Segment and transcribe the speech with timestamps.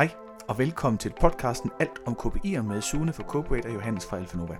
[0.00, 0.10] Hej
[0.48, 4.56] og velkommen til podcasten Alt om KPI'er med Sune fra Corporate og Johannes fra Alfanova.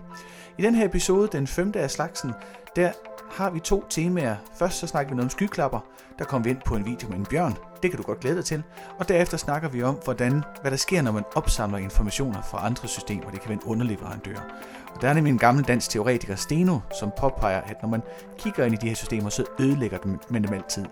[0.59, 2.33] I den her episode, den femte af slagsen,
[2.76, 2.92] der
[3.31, 4.37] har vi to temaer.
[4.58, 5.81] Først så snakker vi noget om skyklapper.
[6.18, 7.57] Der kommer vi ind på en video med en bjørn.
[7.83, 8.62] Det kan du godt glæde dig til.
[8.98, 12.88] Og derefter snakker vi om, hvordan, hvad der sker, når man opsamler informationer fra andre
[12.88, 13.30] systemer.
[13.30, 14.38] Det kan være en underleverandør.
[14.95, 18.02] Og der er nemlig en gammel dansk teoretiker, Steno, som påpeger, at når man
[18.38, 19.98] kigger ind i de her systemer, så ødelægger
[20.30, 20.84] man dem altid.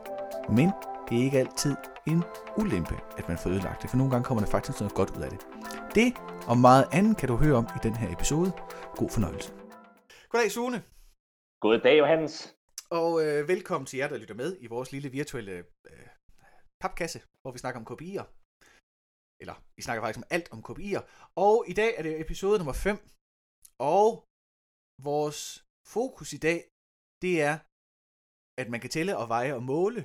[0.49, 0.73] Men
[1.09, 1.75] det er ikke altid
[2.13, 2.21] en
[2.61, 5.23] ulempe, at man får ødelagt det, for nogle gange kommer der faktisk noget godt ud
[5.27, 5.41] af det.
[5.99, 6.09] Det
[6.51, 8.51] og meget andet kan du høre om i den her episode.
[9.01, 9.51] God fornøjelse.
[10.33, 10.79] Goddag Sune.
[11.65, 12.35] Goddag Johannes.
[13.01, 15.55] Og øh, velkommen til jer, der lytter med i vores lille virtuelle
[15.91, 16.09] øh,
[16.83, 18.27] papkasse, hvor vi snakker om KPI'er.
[19.43, 21.03] Eller vi snakker faktisk om alt om KPI'er.
[21.47, 22.97] Og i dag er det episode nummer 5.
[23.97, 24.09] Og
[25.09, 25.41] vores
[25.95, 26.59] fokus i dag,
[27.25, 27.55] det er,
[28.61, 30.03] at man kan tælle og veje og måle,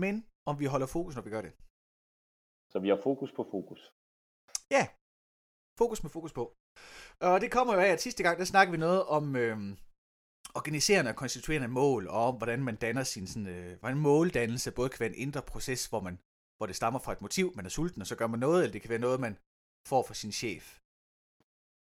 [0.00, 0.14] men
[0.50, 1.52] om vi holder fokus, når vi gør det.
[2.72, 3.80] Så vi har fokus på fokus.
[4.76, 4.84] Ja,
[5.80, 6.44] fokus med fokus på.
[7.20, 9.58] Og det kommer jo af, at sidste gang, der snakkede vi noget om øh,
[10.54, 14.88] organiserende og konstituerende mål, og om hvordan man danner sin sådan, øh, hvordan måldannelse både
[14.90, 16.18] kan være en indre proces, hvor, man,
[16.56, 18.72] hvor det stammer fra et motiv, man er sulten, og så gør man noget, eller
[18.72, 19.34] det kan være noget, man
[19.88, 20.64] får fra sin chef,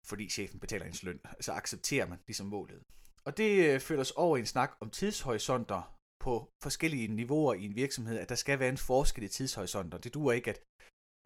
[0.10, 1.20] fordi chefen betaler ens løn.
[1.42, 2.84] Så accepterer man ligesom målet.
[3.26, 5.82] Og det øh, fører os over i en snak om tidshorisonter,
[6.28, 6.34] på
[6.66, 9.98] forskellige niveauer i en virksomhed, at der skal være en forskel i tidshorisonter.
[9.98, 10.60] Det duer ikke, at,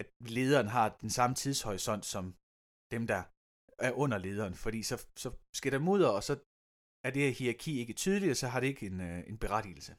[0.01, 2.23] at lederen har den samme tidshorisont som
[2.93, 3.21] dem, der
[3.87, 6.33] er under lederen, fordi så, så skal der mudder, og så
[7.05, 9.93] er det her hierarki ikke tydeligt, og så har det ikke en, øh, en berettigelse.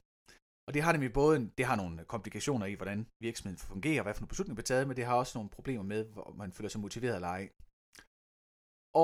[0.67, 4.13] Og det har nemlig både en, det har nogle komplikationer i, hvordan virksomheden fungerer, hvad
[4.13, 6.69] for nogle beslutninger bliver taget, men det har også nogle problemer med, hvor man føler
[6.69, 7.43] sig motiveret eller ej.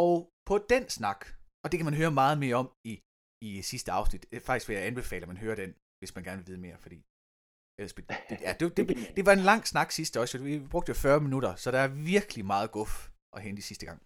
[0.02, 0.12] Og
[0.50, 1.22] på den snak,
[1.64, 2.94] og det kan man høre meget mere om i,
[3.48, 6.38] i sidste afsnit, øh, faktisk vil jeg anbefale, at man hører den, hvis man gerne
[6.38, 7.00] vil vide mere, fordi
[8.30, 11.20] det, ja, det, det, det var en lang snak sidste også, vi brugte jo 40
[11.20, 14.00] minutter, så der er virkelig meget guf at hente i sidste gang.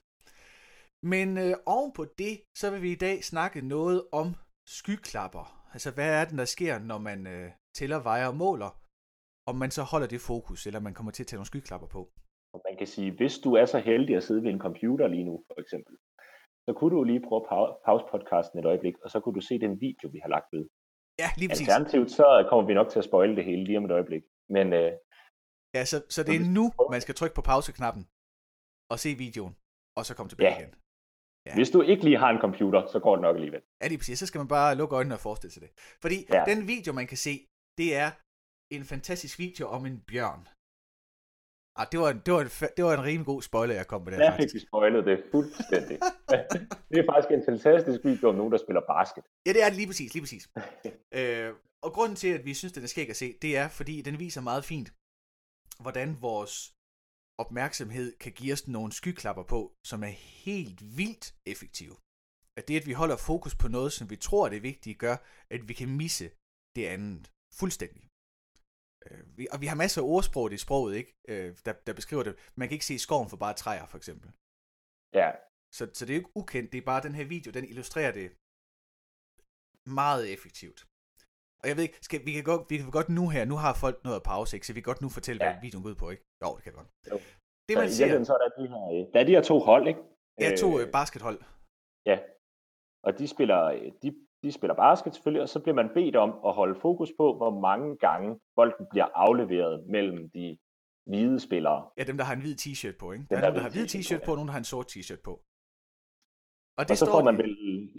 [1.03, 4.27] Men øh, oven på det, så vil vi i dag snakke noget om
[4.67, 5.45] skyklapper.
[5.73, 8.71] Altså, hvad er det, der sker, når man øh, tæller, vejer og måler?
[9.49, 12.01] Om man så holder det fokus, eller man kommer til at tage nogle skyklapper på.
[12.53, 15.23] Og man kan sige, hvis du er så heldig at sidde ved en computer lige
[15.29, 15.95] nu, for eksempel,
[16.65, 19.59] så kunne du lige prøve at pause podcasten et øjeblik, og så kunne du se
[19.59, 20.65] den video, vi har lagt ved.
[21.21, 21.67] Ja, lige præcis.
[21.67, 24.23] Alternativt, så kommer vi nok til at spoile det hele lige om et øjeblik.
[24.55, 24.91] Men, øh,
[25.75, 26.65] ja, så, så det er nu,
[26.95, 28.03] man skal trykke på pauseknappen
[28.91, 29.53] og se videoen,
[29.97, 30.59] og så komme tilbage ja.
[30.59, 30.73] igen.
[31.47, 31.55] Ja.
[31.55, 33.61] Hvis du ikke lige har en computer, så går det nok alligevel.
[33.81, 34.19] Ja, lige præcis.
[34.19, 35.71] Så skal man bare lukke øjnene og forestille sig det.
[36.03, 36.43] Fordi ja.
[36.51, 37.33] den video, man kan se,
[37.77, 38.09] det er
[38.75, 40.47] en fantastisk video om en bjørn.
[41.79, 44.01] Ah, det, var en, det, var en, det var en rimelig god spoiler, jeg kom
[44.01, 44.23] med der.
[44.23, 45.97] Jeg fik vi spoilet det fuldstændig.
[46.89, 49.23] det er faktisk en fantastisk video om nogen, der spiller basket.
[49.45, 50.49] Ja, det er det lige præcis, lige præcis.
[51.17, 51.53] øh,
[51.85, 54.19] og grunden til, at vi synes, den er skæg at se, det er, fordi den
[54.19, 54.89] viser meget fint,
[55.79, 56.73] hvordan vores
[57.37, 60.13] opmærksomhed kan give os nogle skyklapper på, som er
[60.45, 61.95] helt vildt effektive.
[62.57, 65.15] At det, at vi holder fokus på noget, som vi tror er det vigtige, gør,
[65.51, 66.29] at vi kan misse
[66.75, 68.08] det andet fuldstændig.
[69.05, 71.11] Øh, vi, og vi har masser af ordsprog i sproget, ikke?
[71.31, 72.33] Øh, der, der beskriver det.
[72.59, 74.29] Man kan ikke se skoven for bare træer, for eksempel.
[75.19, 75.29] Ja.
[75.77, 78.13] Så, så det er jo ikke ukendt, det er bare den her video, den illustrerer
[78.19, 78.27] det
[80.01, 80.79] meget effektivt.
[81.61, 83.73] Og jeg ved ikke, skal, vi, kan godt, vi kan godt nu her, nu har
[83.83, 84.67] folk noget at pause, ikke?
[84.67, 85.51] så vi kan godt nu fortælle, ja.
[85.51, 86.23] hvad videoen går ud på, ikke?
[86.43, 86.89] Jo, det kan godt.
[87.11, 87.17] Jo.
[87.67, 88.23] Det man så, ser...
[88.29, 90.01] Så er der, de her, der er de her to hold, ikke?
[90.43, 91.39] Ja, to øh, baskethold.
[92.09, 92.17] Ja,
[93.05, 93.61] og de spiller,
[94.01, 94.09] de
[94.43, 97.59] de spiller basket selvfølgelig, og så bliver man bedt om at holde fokus på, hvor
[97.59, 100.57] mange gange bolden bliver afleveret mellem de
[101.09, 101.89] hvide spillere.
[101.97, 103.25] Ja, dem der har en hvid t-shirt på, ikke?
[103.29, 105.21] Der er nogen, der har hvid t-shirt på, og nogen, der har en sort t-shirt
[105.23, 105.33] på.
[106.77, 107.53] Og, det og så får man vel,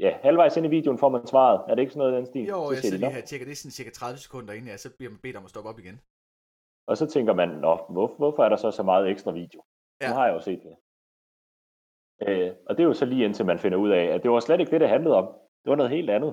[0.05, 1.59] ja, halvvejs ind i videoen får man svaret.
[1.69, 2.45] Er det ikke sådan noget i den stil?
[2.55, 4.77] Jo, så jeg sidder lige her tjekker, det er sådan cirka 30 sekunder inden, ja,
[4.77, 6.01] så bliver man bedt om at stoppe op igen.
[6.87, 9.61] Og så tænker man, nå, hvor, hvorfor er der så så meget ekstra video?
[10.01, 10.09] Ja.
[10.09, 10.75] Nu har jeg jo set det.
[12.27, 14.41] Øh, og det er jo så lige indtil man finder ud af, at det var
[14.41, 15.27] slet ikke det, det handlede om.
[15.63, 16.33] Det var noget helt andet.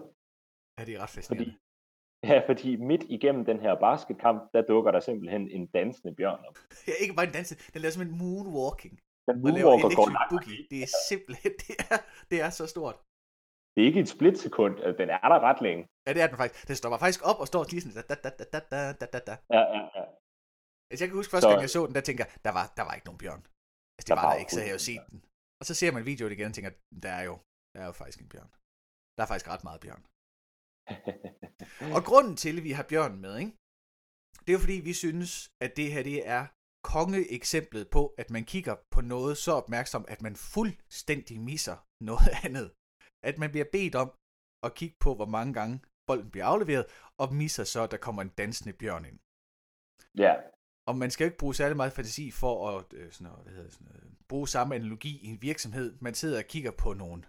[0.78, 1.46] Ja, det er ret fascinerende.
[1.46, 6.42] Fordi, ja, fordi midt igennem den her basketkamp, der dukker der simpelthen en dansende bjørn
[6.48, 6.58] op.
[6.88, 8.96] Ja, ikke bare en dansende, den laver simpelthen moonwalking.
[9.28, 10.46] Den moonwalker går langt.
[10.72, 11.98] Det er simpelthen, det er,
[12.32, 12.98] det er så stort.
[13.74, 15.84] Det er ikke et splitsekund, øh, den er der ret længe.
[16.06, 16.68] Ja, det er den faktisk.
[16.70, 19.36] Den stopper faktisk op og står lige sådan, da, da, da, da, da, da, da.
[19.56, 20.04] Ja, ja, ja.
[20.90, 22.94] Altså, jeg kan huske første gang, jeg så den, der tænker, der var, der var
[22.98, 23.44] ikke nogen bjørn.
[23.96, 25.18] Altså, det der var, var der ikke, så havde jeg jo set den.
[25.60, 26.72] Og så ser man videoen igen og tænker,
[27.06, 27.36] der er jo,
[27.74, 28.52] der er jo faktisk en bjørn.
[29.18, 30.04] Der er faktisk ret meget bjørn.
[31.96, 33.54] og grunden til, at vi har bjørnen med, ikke?
[34.48, 35.32] det er jo fordi, vi synes,
[35.66, 36.44] at det her det er
[36.94, 41.78] kongeeksemplet på, at man kigger på noget så opmærksom, at man fuldstændig misser
[42.10, 42.68] noget andet.
[43.30, 44.10] At man bliver bedt om
[44.66, 45.76] at kigge på, hvor mange gange
[46.08, 46.86] bolden bliver afleveret,
[47.22, 49.20] og misser så, at der kommer en dansende bjørn ind.
[50.24, 50.34] Ja,
[50.90, 53.54] Og man skal jo ikke bruge særlig meget fantasi for at øh, sådan noget, hvad
[53.54, 55.98] hedder sådan noget, bruge samme analogi i en virksomhed.
[56.02, 57.24] Man sidder og kigger på nogle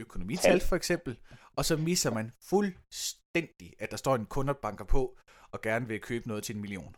[0.00, 1.20] økonomital for eksempel,
[1.56, 5.18] og så misser man fuldstændig, at der står en kunderbanker på,
[5.52, 6.96] og gerne vil købe noget til en million.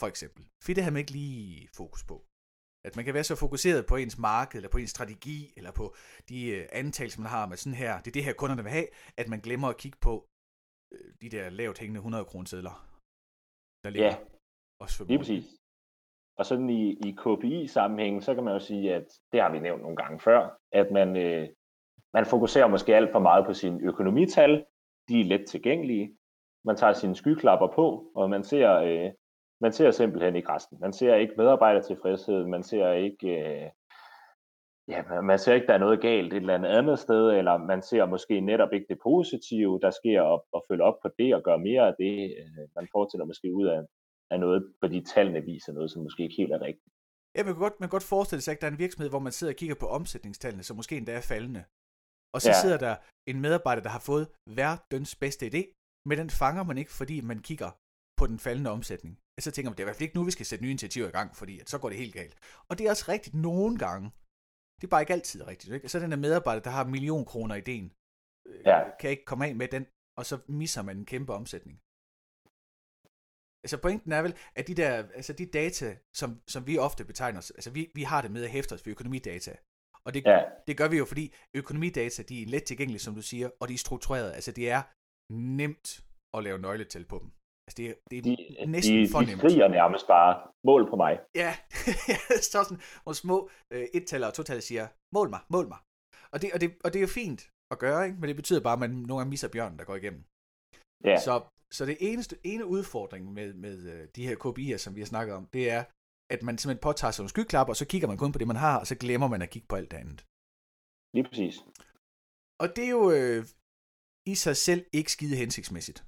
[0.00, 0.42] For eksempel.
[0.62, 2.16] For det har man ikke lige fokus på.
[2.84, 5.94] At man kan være så fokuseret på ens marked, eller på ens strategi, eller på
[6.28, 8.88] de øh, antagelser, man har med sådan her, det er det her, kunderne vil have,
[9.16, 10.28] at man glemmer at kigge på
[10.92, 12.76] øh, de der lavt hængende 100 kroner sedler.
[13.84, 14.16] Der ligger ja,
[14.80, 15.61] også lige præcis.
[16.38, 19.82] Og sådan i, i KPI-sammenhæng, så kan man jo sige, at det har vi nævnt
[19.82, 21.48] nogle gange før, at man, øh,
[22.14, 24.64] man fokuserer måske alt for meget på sine økonomital.
[25.08, 26.16] De er let tilgængelige.
[26.64, 29.10] Man tager sine skyklapper på, og man ser, øh,
[29.60, 30.78] man ser simpelthen ikke resten.
[30.80, 33.70] Man ser ikke medarbejdertilfredshed, man ser ikke, øh,
[34.88, 37.82] ja, man ser ikke, der er noget galt et eller andet andet sted, eller man
[37.82, 41.42] ser måske netop ikke det positive, der sker, og, og følge op på det og
[41.42, 42.34] gøre mere af det.
[42.38, 43.80] Øh, man fortsætter måske ud af,
[44.32, 46.92] af noget, fordi tallene viser noget, som måske ikke helt er rigtigt.
[47.34, 49.24] Ja, man kan godt, man kan godt forestille sig, at der er en virksomhed, hvor
[49.26, 51.62] man sidder og kigger på omsætningstallene, som måske endda er faldende.
[52.34, 52.60] Og så ja.
[52.62, 52.94] sidder der
[53.30, 54.26] en medarbejder, der har fået
[54.62, 55.62] verdens bedste idé,
[56.08, 57.70] men den fanger man ikke, fordi man kigger
[58.18, 59.14] på den faldende omsætning.
[59.46, 61.08] Så tænker man, det er i hvert fald ikke nu, vi skal sætte nye initiativer
[61.08, 62.34] i gang, fordi at så går det helt galt.
[62.68, 64.06] Og det er også rigtigt nogle gange.
[64.78, 65.74] Det er bare ikke altid rigtigt.
[65.74, 65.88] Ikke?
[65.88, 67.86] Så den der medarbejder, der har million kroner ideen,
[68.48, 68.78] øh, ja.
[69.00, 69.84] kan ikke komme af med den,
[70.18, 71.76] og så misser man en kæmpe omsætning.
[73.64, 77.38] Altså pointen er vel, at de der, altså de data, som, som vi ofte betegner
[77.38, 79.52] os, altså vi, vi har det med at hæfte os for økonomidata.
[80.06, 80.44] Og det, ja.
[80.66, 83.74] det gør vi jo, fordi økonomidata, de er let tilgængelige, som du siger, og de
[83.74, 84.32] er struktureret.
[84.32, 84.82] Altså det er
[85.32, 86.04] nemt
[86.36, 87.30] at lave nøgletal på dem.
[87.66, 88.36] Altså det er, det er de,
[88.66, 89.42] næsten de, for nemt.
[89.42, 90.32] De skriger nærmest bare,
[90.64, 91.20] mål på mig.
[91.34, 91.52] Ja,
[92.48, 95.78] står sådan, hvor små øh, et-taller og to siger, mål mig, mål mig.
[96.32, 97.40] Og det, og, det, og det er jo fint
[97.72, 98.18] at gøre, ikke?
[98.20, 100.22] men det betyder bare, at man nogle gange misser bjørnen, der går igennem.
[101.04, 101.16] Ja.
[101.26, 101.32] Så,
[101.76, 105.34] så det eneste, ene udfordring med, med uh, de her KPI'er, som vi har snakket
[105.38, 105.84] om, det er,
[106.34, 108.62] at man simpelthen påtager sig en skyklap, og så kigger man kun på det, man
[108.66, 110.20] har, og så glemmer man at kigge på alt det andet.
[111.14, 111.56] Lige præcis.
[112.62, 113.40] Og det er jo øh,
[114.32, 116.00] i sig selv ikke skide hensigtsmæssigt.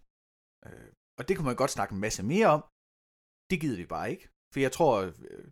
[0.67, 0.89] Øh,
[1.19, 2.63] og det kunne man godt snakke en masse mere om.
[3.51, 4.29] Det gider vi bare ikke.
[4.53, 4.93] For jeg tror,
[5.31, 5.47] øh,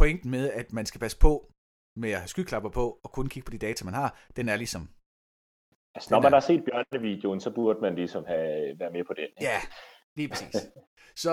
[0.00, 1.32] pointen med, at man skal passe på
[2.02, 4.56] med at have skyklapper på, og kun kigge på de data, man har, den er
[4.56, 4.82] ligesom
[5.96, 9.28] Altså, når man har set bjørnevideoen, så burde man ligesom have været med på den.
[9.40, 9.58] Ja,
[10.16, 10.56] lige præcis.
[11.24, 11.32] så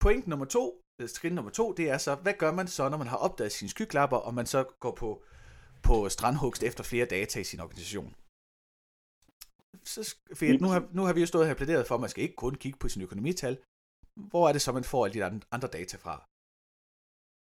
[0.00, 2.98] point nummer to, øh, skridt nummer to, det er så, hvad gør man så, når
[2.98, 5.22] man har opdaget sine skyklapper, og man så går på,
[5.82, 8.14] på strandhugst efter flere data i sin organisation?
[9.84, 12.22] Så, for nu, har, nu har vi jo stået her plæderet for, at man skal
[12.22, 13.58] ikke kun kigge på sin økonomital.
[14.30, 16.14] Hvor er det så, man får alle de andre data fra?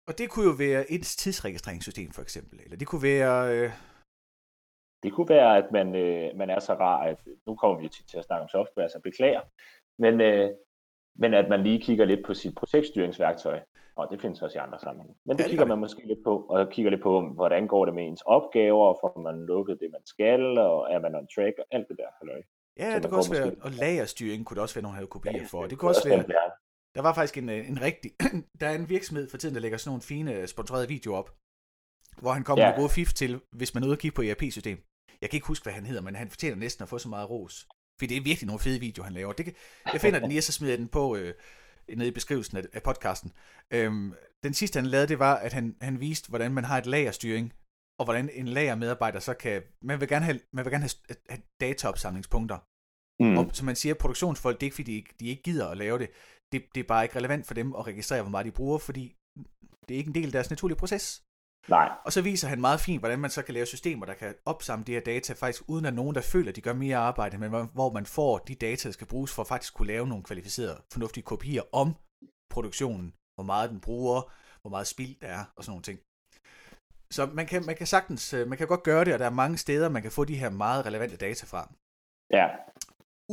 [0.09, 3.73] Og det kunne jo være et tidsregistreringssystem for eksempel, eller det kunne være øh,
[5.03, 8.09] det kunne være, at man, øh, man er så rar, at nu kommer vi tit
[8.09, 9.41] til at snakke om software, så beklager,
[9.99, 10.51] men, øh,
[11.17, 13.61] men at man lige kigger lidt på sit projektstyringsværktøj,
[13.97, 15.17] og det findes også i andre sammenhænge.
[15.27, 18.05] Men det kigger man måske lidt på, og kigger lidt på, hvordan går det med
[18.07, 21.89] ens opgaver, får man lukket det, man skal, og er man on track, og alt
[21.89, 22.11] det der.
[22.21, 22.43] Halløj.
[22.79, 25.47] Ja, det kunne også være, og lagerstyring kunne det også være nogle her kopier ja,
[25.51, 25.67] for.
[25.67, 26.25] Det, kunne også være,
[26.95, 28.11] der var faktisk en, øh, en rigtig,
[28.61, 31.31] der er en virksomhed for tiden, der lægger sådan nogle fine sponsorerede videoer op,
[32.23, 32.71] hvor han kommer ja.
[32.71, 34.79] med gode fif til, hvis man er ude og kigge på ERP-system.
[35.21, 37.31] Jeg kan ikke huske, hvad han hedder, men han fortjener næsten at få så meget
[37.31, 37.67] ros.
[37.99, 39.33] For det er virkelig nogle fede videoer, han laver.
[39.33, 39.55] Det kan,
[39.93, 41.35] jeg finder den lige, og så smider jeg den på øh,
[41.97, 43.33] nede i beskrivelsen af, af podcasten.
[43.71, 46.87] Øhm, den sidste, han lavede, det var, at han, han viste, hvordan man har et
[46.87, 47.53] lagerstyring,
[47.99, 49.63] og hvordan en lagermedarbejder så kan...
[49.83, 52.59] Man vil gerne have, man vil gerne have, have dataopsamlingspunkter.
[53.23, 53.39] Mm.
[53.39, 55.99] Og som man siger, produktionsfolk, det er ikke, fordi de, de ikke gider at lave
[55.99, 56.11] det.
[56.53, 56.75] det.
[56.75, 59.17] Det er bare ikke relevant for dem at registrere, hvor meget de bruger, fordi
[59.89, 61.23] det er ikke en del af deres naturlige proces.
[61.69, 61.93] Nej.
[62.05, 64.85] Og så viser han meget fint, hvordan man så kan lave systemer, der kan opsamle
[64.85, 67.51] de her data, faktisk uden at nogen, der føler, at de gør mere arbejde, men
[67.51, 70.83] hvor man får de data, der skal bruges for at faktisk kunne lave nogle kvalificerede,
[70.93, 71.97] fornuftige kopier om
[72.51, 75.99] produktionen, hvor meget den bruger, hvor meget spild der er, og sådan nogle ting.
[77.11, 79.41] Så man kan, man kan sagtens, øh, man kan godt gøre det, og der er
[79.43, 81.63] mange steder, man kan få de her meget relevante data fra.
[82.39, 82.47] Ja.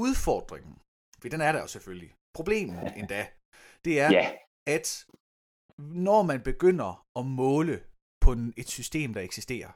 [0.06, 0.76] Udfordringen,
[1.22, 3.28] for den er der jo selvfølgelig, problemet endda,
[3.86, 4.32] det er, ja.
[4.68, 5.06] at
[5.80, 7.84] når man begynder at måle
[8.26, 9.72] på et system, der eksisterer,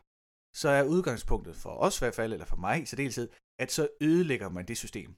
[0.61, 3.29] så er udgangspunktet for os i hvert fald, eller for mig i særdeleshed,
[3.59, 5.15] at så ødelægger man det system.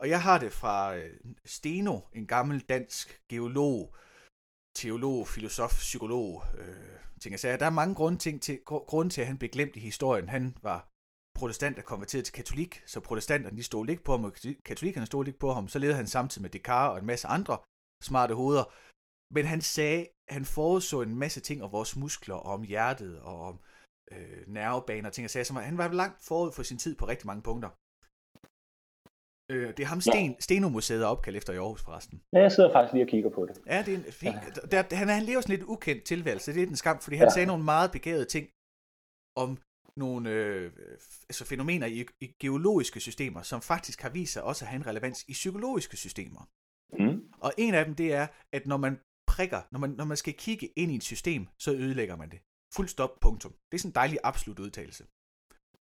[0.00, 3.96] Og jeg har det fra øh, Steno, en gammel dansk geolog,
[4.76, 7.58] teolog, filosof, psykolog, øh, ting jeg sagde.
[7.58, 10.28] Der er mange grunde til, til, grunde til, at han blev glemt i historien.
[10.28, 10.88] Han var
[11.38, 14.32] protestant, og konverteret til katolik, så protestanterne de stod ikke på ham, og
[14.64, 15.68] katolikkerne stod ikke på ham.
[15.68, 17.58] Så levede han samtidig med Descartes og en masse andre
[18.02, 18.64] smarte hoveder,
[19.34, 23.40] men han sagde, han forudså en masse ting om vores muskler, og om hjertet, og
[23.48, 23.60] om
[24.12, 27.06] øh, nervebaner og ting og sager, som han var langt forud for sin tid på
[27.06, 27.70] rigtig mange punkter.
[29.52, 30.40] Øh, det er ham Sten, ja.
[30.40, 32.22] Stenomuseet er opkaldt efter i Aarhus forresten.
[32.32, 33.56] Ja, jeg sidder faktisk lige og kigger på det.
[33.66, 34.32] Ja, det er en fin...
[34.32, 34.82] Ja.
[34.82, 36.54] Der, han, han lever sådan lidt ukendt tilværelse.
[36.54, 37.34] Det er en skam, fordi han ja.
[37.34, 38.46] sagde nogle meget begavede ting
[39.36, 39.58] om
[39.96, 40.72] nogle øh,
[41.28, 44.86] altså fænomener i, i geologiske systemer, som faktisk har vist sig også at have en
[44.86, 46.42] relevans i psykologiske systemer.
[47.02, 47.32] Mm.
[47.40, 49.00] Og en af dem, det er, at når man
[49.36, 52.40] prikker, når man, når man skal kigge ind i et system, så ødelægger man det.
[52.76, 53.52] Fuld stop, punktum.
[53.68, 55.04] Det er sådan en dejlig absolut udtalelse.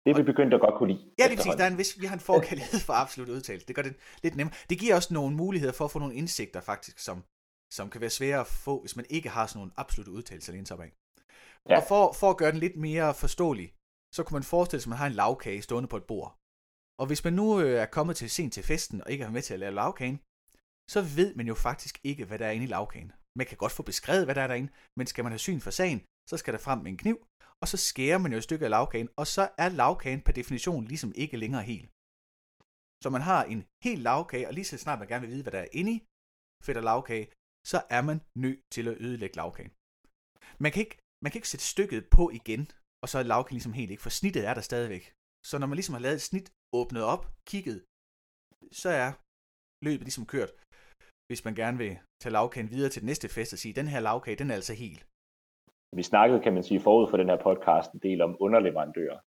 [0.05, 1.05] Det er vi begyndt at godt kunne lide.
[1.19, 1.55] Ja, det præcis.
[1.59, 3.67] Der er en vis, vi har en forkærlighed for absolut udtalelse.
[3.69, 4.57] Det gør det lidt nemmere.
[4.71, 7.17] Det giver også nogle muligheder for at få nogle indsigter, faktisk, som,
[7.73, 10.83] som kan være svære at få, hvis man ikke har sådan nogle absolutte udtalelser lige
[10.87, 10.93] af.
[11.69, 11.77] Ja.
[11.77, 13.69] Og for, for at gøre den lidt mere forståelig,
[14.15, 16.31] så kunne man forestille sig, at man har en lavkage stående på et bord.
[17.01, 19.43] Og hvis man nu øh, er kommet til sent til festen og ikke er med
[19.43, 20.19] til at lave lavkagen,
[20.95, 23.13] så ved man jo faktisk ikke, hvad der er inde i lavkagen.
[23.39, 25.71] Man kan godt få beskrevet, hvad der er derinde, men skal man have syn for
[25.81, 27.17] sagen, så skal der frem med en kniv,
[27.63, 30.85] og så skærer man jo et stykke af lavkagen, og så er lavkagen per definition
[30.93, 31.85] ligesom ikke længere hel.
[33.03, 35.53] Så man har en hel lavkage, og lige så snart man gerne vil vide, hvad
[35.57, 35.99] der er inde i
[36.65, 37.27] fedt og lavkage,
[37.73, 39.73] så er man nødt til at ødelægge lavkagen.
[40.65, 42.63] Man kan ikke, man kan ikke sætte stykket på igen,
[43.03, 45.05] og så er lavkagen ligesom helt ikke, for snittet er der stadigvæk.
[45.49, 46.49] Så når man ligesom har lavet et snit,
[46.81, 47.79] åbnet op, kigget,
[48.83, 49.11] så er
[49.87, 50.51] løbet ligesom kørt.
[51.31, 54.01] Hvis man gerne vil tage lavkagen videre til den næste fest og sige, den her
[54.01, 55.07] lavkage, den er altså helt.
[55.93, 59.19] Vi snakkede, kan man sige, forud for den her podcast en del om underleverandører.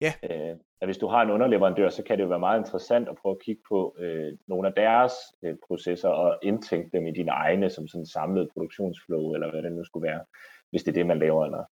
[0.00, 0.12] Ja.
[0.30, 3.16] Øh, at hvis du har en underleverandør, så kan det jo være meget interessant at
[3.22, 5.12] prøve at kigge på øh, nogle af deres
[5.44, 9.72] øh, processer og indtænke dem i dine egne som sådan samlet produktionsflow, eller hvad det
[9.72, 10.24] nu skulle være,
[10.70, 11.44] hvis det er det, man laver.
[11.44, 11.66] Eller en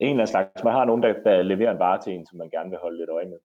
[0.00, 0.64] eller anden slags.
[0.64, 2.98] Man har nogen, der, der leverer en vare til en, som man gerne vil holde
[2.98, 3.40] lidt øje med.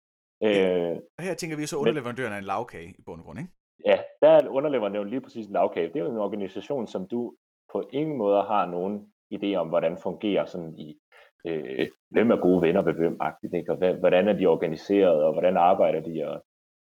[0.47, 3.51] Øh, og her tænker vi så underleverandøren af en lavkage i bund og grund, ikke?
[3.87, 5.89] Ja, der er underleverandøren lige præcis en lavkage.
[5.89, 7.35] Det er jo en organisation, som du
[7.73, 10.99] på ingen måde har nogen idé om, hvordan fungerer sådan i,
[11.47, 13.19] øh, hvem er gode venner ved hvem,
[13.55, 13.73] ikke?
[13.73, 16.45] og hvordan er de organiseret, og hvordan arbejder de, og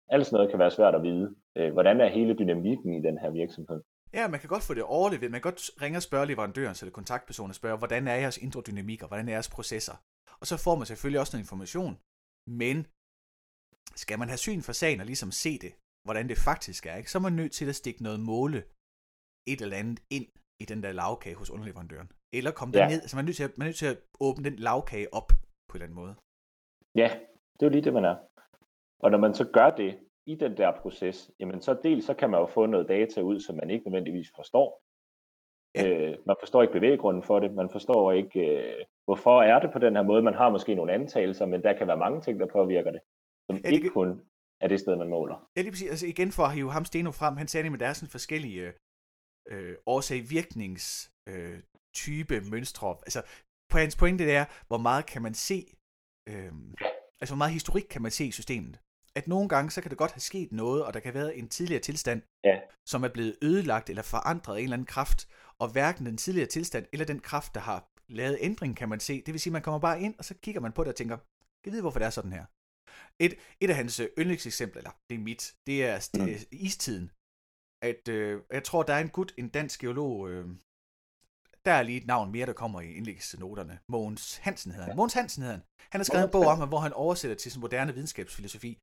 [0.08, 1.34] alt sådan noget kan være svært at vide.
[1.56, 3.80] Øh, hvordan er hele dynamikken i den her virksomhed?
[4.14, 5.30] Ja, man kan godt få det overlevet.
[5.30, 8.62] Man kan godt ringe og spørge leverandøren, så kontaktpersonen og spørge, hvordan er jeres indre
[8.68, 9.96] dynamik, og hvordan er jeres processer?
[10.40, 11.94] Og så får man selvfølgelig også noget information.
[12.62, 12.76] Men
[14.02, 15.72] skal man have syn for sagen og ligesom se det,
[16.06, 17.11] hvordan det faktisk er, ikke?
[17.11, 18.61] så er man nødt til at stikke noget måle
[19.52, 20.26] et eller andet ind
[20.62, 22.08] i den der lavkage hos underleverandøren.
[22.32, 22.88] Eller komme ja.
[22.88, 25.14] ned, så man er, nødt til at, man er nødt til at åbne den lavkage
[25.18, 25.28] op
[25.68, 26.14] på en eller anden måde.
[27.02, 27.08] Ja,
[27.54, 28.16] det er jo lige det, man er.
[28.99, 32.30] Og når man så gør det i den der proces, jamen så dels så kan
[32.30, 34.82] man jo få noget data ud, som man ikke nødvendigvis forstår.
[35.75, 35.88] Ja.
[35.88, 39.78] Øh, man forstår ikke bevæggrunden for det, man forstår ikke, øh, hvorfor er det på
[39.78, 40.23] den her måde.
[40.23, 43.00] Man har måske nogle antagelser, men der kan være mange ting, der påvirker det,
[43.46, 44.23] som ja, det ikke kun
[44.61, 45.49] er det sted, man måler.
[45.56, 45.90] Ja, lige præcis.
[45.90, 48.73] Altså igen for at hive ham Steno frem, han sagde at der er sådan forskellige
[49.49, 51.61] øh, årsag-virknings øh,
[51.94, 52.96] type mønstre.
[53.06, 53.23] Altså,
[53.70, 55.76] på hans pointe det er, hvor meget kan man se,
[56.28, 56.52] øh,
[57.20, 58.80] altså hvor meget historik kan man se i systemet.
[59.16, 61.49] At nogle gange, så kan det godt have sket noget, og der kan være en
[61.49, 62.61] tidligere tilstand, ja.
[62.87, 66.49] som er blevet ødelagt eller forandret af en eller anden kraft, og hverken den tidligere
[66.49, 69.23] tilstand eller den kraft, der har lavet ændring, kan man se.
[69.26, 70.96] Det vil sige, at man kommer bare ind, og så kigger man på det og
[70.96, 71.18] tænker,
[71.64, 72.44] jeg ved, hvorfor det er sådan her.
[73.18, 76.28] Et, et af hans yndlingseksempler, eller det er mit, det er mm.
[76.50, 77.11] istiden.
[77.82, 80.49] At, øh, jeg tror, der er en gut, en dansk geolog, øh,
[81.64, 83.78] der er lige et navn mere, der kommer i indlægsnoterne.
[83.88, 84.92] Mogens Hansen hedder han.
[84.92, 84.96] Ja.
[84.96, 85.64] Mogens Hansen hedder han.
[85.92, 88.78] Han har skrevet en bog om ham, hvor han oversætter til sin moderne videnskabsfilosofi.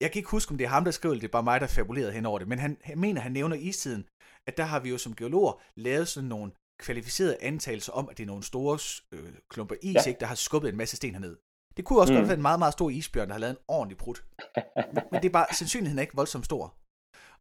[0.00, 1.60] Jeg kan ikke huske, om det er ham, der skriver det, det er bare mig,
[1.60, 4.08] der fabulerede hen over det, men han, han mener, han nævner istiden,
[4.46, 8.22] at der har vi jo som geologer lavet sådan nogle kvalificerede antagelser om, at det
[8.22, 8.78] er nogle store
[9.12, 10.08] øh, klumper is, ja.
[10.08, 11.36] ikke, der har skubbet en masse sten herned.
[11.76, 12.18] Det kunne også mm.
[12.18, 14.18] godt være en meget, meget stor isbjørn, der har lavet en ordentlig prut.
[15.10, 16.64] Men det er bare, sandsynligheden er ikke voldsomt stor.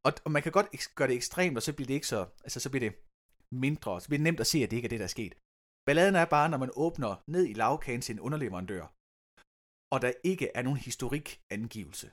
[0.05, 2.59] Og, og man kan godt gøre det ekstremt, og så bliver det ikke så, altså
[2.59, 2.93] så bliver det
[3.65, 5.33] mindre, så bliver det nemt at se, at det ikke er det, der er sket.
[5.85, 8.83] Balladen er bare, når man åbner ned i lavkagen til en underleverandør,
[9.93, 12.07] og der ikke er nogen historik angivelse,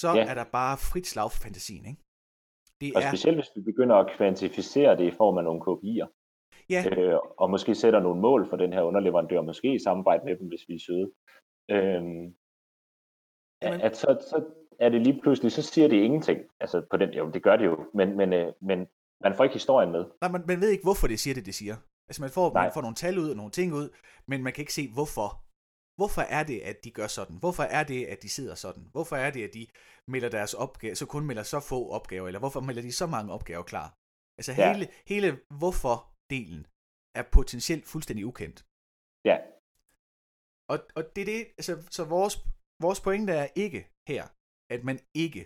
[0.00, 0.24] så ja.
[0.30, 2.02] er der bare frit slag for fantasien, ikke?
[2.80, 3.10] Det og er...
[3.10, 6.08] specielt hvis vi begynder at kvantificere det i form af nogle KPI'er.
[6.74, 6.82] Ja.
[6.92, 10.48] Øh, og måske sætter nogle mål for den her underleverandør, måske i samarbejde med dem,
[10.48, 11.08] hvis vi er søde.
[11.70, 12.34] Øhm,
[13.62, 13.80] Jamen.
[13.80, 14.44] at så, så
[14.78, 16.40] er det lige pludselig, så siger det ingenting.
[16.60, 18.78] Altså på den, jo, det gør det jo, men, men, øh, men
[19.20, 20.04] man får ikke historien med.
[20.20, 21.76] Nej, man, man ved ikke, hvorfor det siger det, det siger.
[22.08, 23.88] Altså man får, man får nogle tal ud og nogle ting ud,
[24.26, 25.44] men man kan ikke se, hvorfor.
[26.00, 27.36] Hvorfor er det, at de gør sådan?
[27.36, 28.84] Hvorfor er det, at de sidder sådan?
[28.92, 29.66] Hvorfor er det, at de
[30.08, 33.32] melder deres opgave, så kun melder så få opgaver, eller hvorfor melder de så mange
[33.32, 33.88] opgaver klar?
[34.38, 34.72] Altså ja.
[34.72, 35.28] hele, hele
[35.60, 36.62] hvorfor-delen
[37.14, 38.66] er potentielt fuldstændig ukendt.
[39.24, 39.36] Ja.
[40.72, 42.34] Og, og det er det, altså, så vores,
[42.84, 44.24] vores pointe er ikke her,
[44.74, 45.44] at man ikke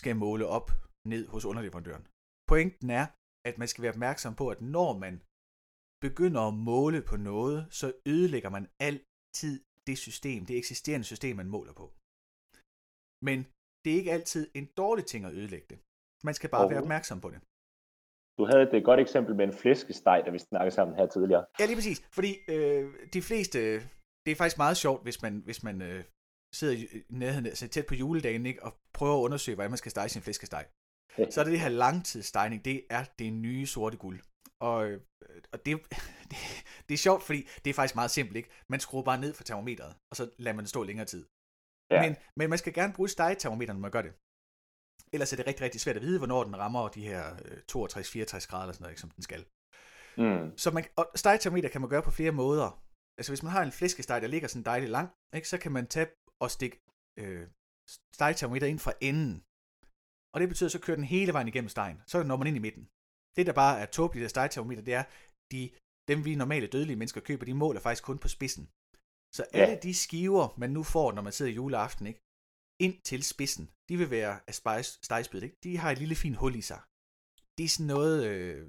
[0.00, 0.68] skal måle op
[1.12, 2.04] ned hos underleverandøren.
[2.50, 3.06] Pointen er,
[3.48, 5.14] at man skal være opmærksom på, at når man
[6.06, 9.54] begynder at måle på noget, så ødelægger man altid
[9.88, 11.86] det system, det eksisterende system, man måler på.
[13.28, 13.38] Men
[13.82, 15.78] det er ikke altid en dårlig ting at ødelægge det.
[16.28, 17.40] Man skal bare være opmærksom på det.
[18.38, 21.44] Du havde et godt eksempel med en flæskesteg, da vi snakkede sammen her tidligere.
[21.58, 21.98] Ja, lige præcis.
[22.16, 22.84] Fordi øh,
[23.14, 23.58] de fleste,
[24.28, 26.04] det er faktisk meget sjovt, hvis man, hvis man øh,
[26.54, 29.90] sidder i nærheden, altså tæt på juledagen, ikke, og prøver at undersøge, hvordan man skal
[29.90, 30.66] stege sin flæskesteg.
[31.30, 34.20] Så er det det her langtidsstegning, det er det nye sorte guld.
[34.60, 35.00] Og, øh,
[35.52, 35.80] og det,
[36.30, 36.38] det,
[36.88, 38.50] det er sjovt, fordi det er faktisk meget simpelt, ikke?
[38.68, 41.26] Man skruer bare ned for termometeret, og så lader man det stå længere tid.
[41.90, 42.02] Ja.
[42.02, 44.12] Men, men man skal gerne bruge stegetermometeret, når man gør det.
[45.12, 47.36] Ellers er det rigtig, rigtig svært at vide, hvornår den rammer de her 62-64
[48.46, 49.44] grader, eller sådan noget, ikke, som den skal.
[50.16, 50.58] Mm.
[50.58, 52.87] Så man, og stegetermometer kan man gøre på flere måder.
[53.18, 55.86] Altså hvis man har en flæskesteg, der ligger sådan dejligt lang, ikke, så kan man
[55.86, 56.08] tage
[56.42, 56.76] og stikke
[57.18, 57.48] øh,
[58.16, 59.44] stegetermometer ind fra enden.
[60.34, 61.98] Og det betyder, at så kører den hele vejen igennem stegen.
[62.06, 62.84] Så når man ind i midten.
[63.36, 65.04] Det, der bare er tåbeligt af stegetermometer, det er,
[65.52, 65.70] de,
[66.08, 68.64] dem vi normale dødelige mennesker køber, de måler faktisk kun på spidsen.
[69.36, 69.80] Så alle ja.
[69.86, 72.20] de skiver, man nu får, når man sidder juleaften, ikke,
[72.80, 75.58] ind til spidsen, de vil være af stegsbødet, ikke?
[75.62, 76.80] De har et lille fint hul i sig.
[77.58, 78.60] Det er sådan noget, øh,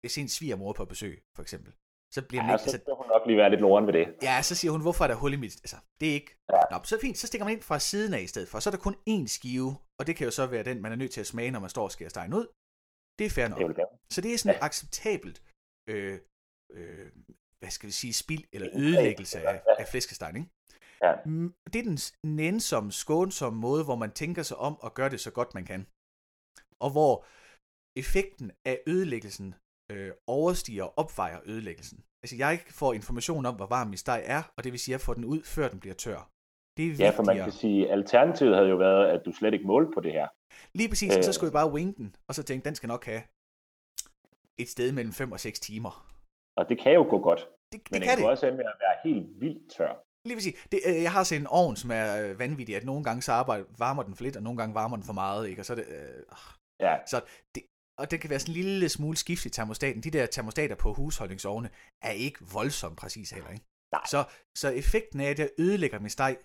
[0.00, 1.72] hvis en svigermor på besøg, for eksempel.
[2.14, 4.06] Så bliver ja, ikke, så skal hun nok lige være lidt loren ved det.
[4.22, 5.56] Ja, så siger hun, hvorfor er der hul i mit...
[5.64, 6.32] Altså, det er ikke...
[6.52, 6.60] Ja.
[6.70, 8.58] Nå, så fint, så stikker man ind fra siden af i stedet for.
[8.58, 10.96] Så er der kun én skive, og det kan jo så være den, man er
[10.96, 12.46] nødt til at smage, når man står og skærer stegen ud.
[13.18, 13.58] Det er fair nok.
[13.58, 14.66] Det så det er sådan ja.
[14.66, 15.42] acceptabelt,
[15.88, 16.18] øh,
[16.70, 17.12] øh,
[17.58, 20.50] hvad skal vi sige, spild eller ødelæggelse af, af flæskestegen, ikke?
[21.02, 21.12] Ja.
[21.72, 21.98] Det er den
[22.36, 25.86] nænsomme, skånsomme måde, hvor man tænker sig om og gør det så godt man kan.
[26.80, 27.26] Og hvor
[27.98, 29.54] effekten af ødelæggelsen
[29.92, 31.98] øh, overstiger og opvejer ødelæggelsen.
[32.22, 34.98] Altså jeg får information om, hvor varm min steg er, og det vil sige, at
[34.98, 36.30] jeg får den ud, før den bliver tør.
[36.76, 37.12] Det er vigtigere.
[37.12, 40.00] Ja, for man kan sige, alternativet havde jo været, at du slet ikke målte på
[40.00, 40.28] det her.
[40.78, 41.22] Lige præcis, øh.
[41.22, 43.22] så skulle jeg bare wing den, og så tænke, den skal nok have
[44.58, 45.92] et sted mellem 5 og 6 timer.
[46.58, 47.40] Og det kan jo gå godt.
[47.72, 49.92] Det, det men kan det kan også ende med at være helt vildt tør.
[50.28, 50.54] Lige præcis.
[50.72, 53.32] Det, øh, jeg har set en ovn, som er øh, vanvittig, at nogle gange så
[53.32, 55.60] arbejder, varmer den for lidt, og nogle gange varmer den for meget, ikke?
[55.62, 56.22] Og så er det, øh,
[56.80, 56.94] ja.
[57.06, 57.16] Så
[57.54, 57.62] det,
[57.98, 60.02] og det kan være sådan en lille smule skift i termostaten.
[60.02, 61.70] De der termostater på husholdningsovne
[62.02, 63.64] er ikke voldsomt præcis heller, ikke?
[63.92, 64.02] Nej.
[64.10, 64.24] Så,
[64.56, 66.36] så effekten af, at jeg ødelægger min steg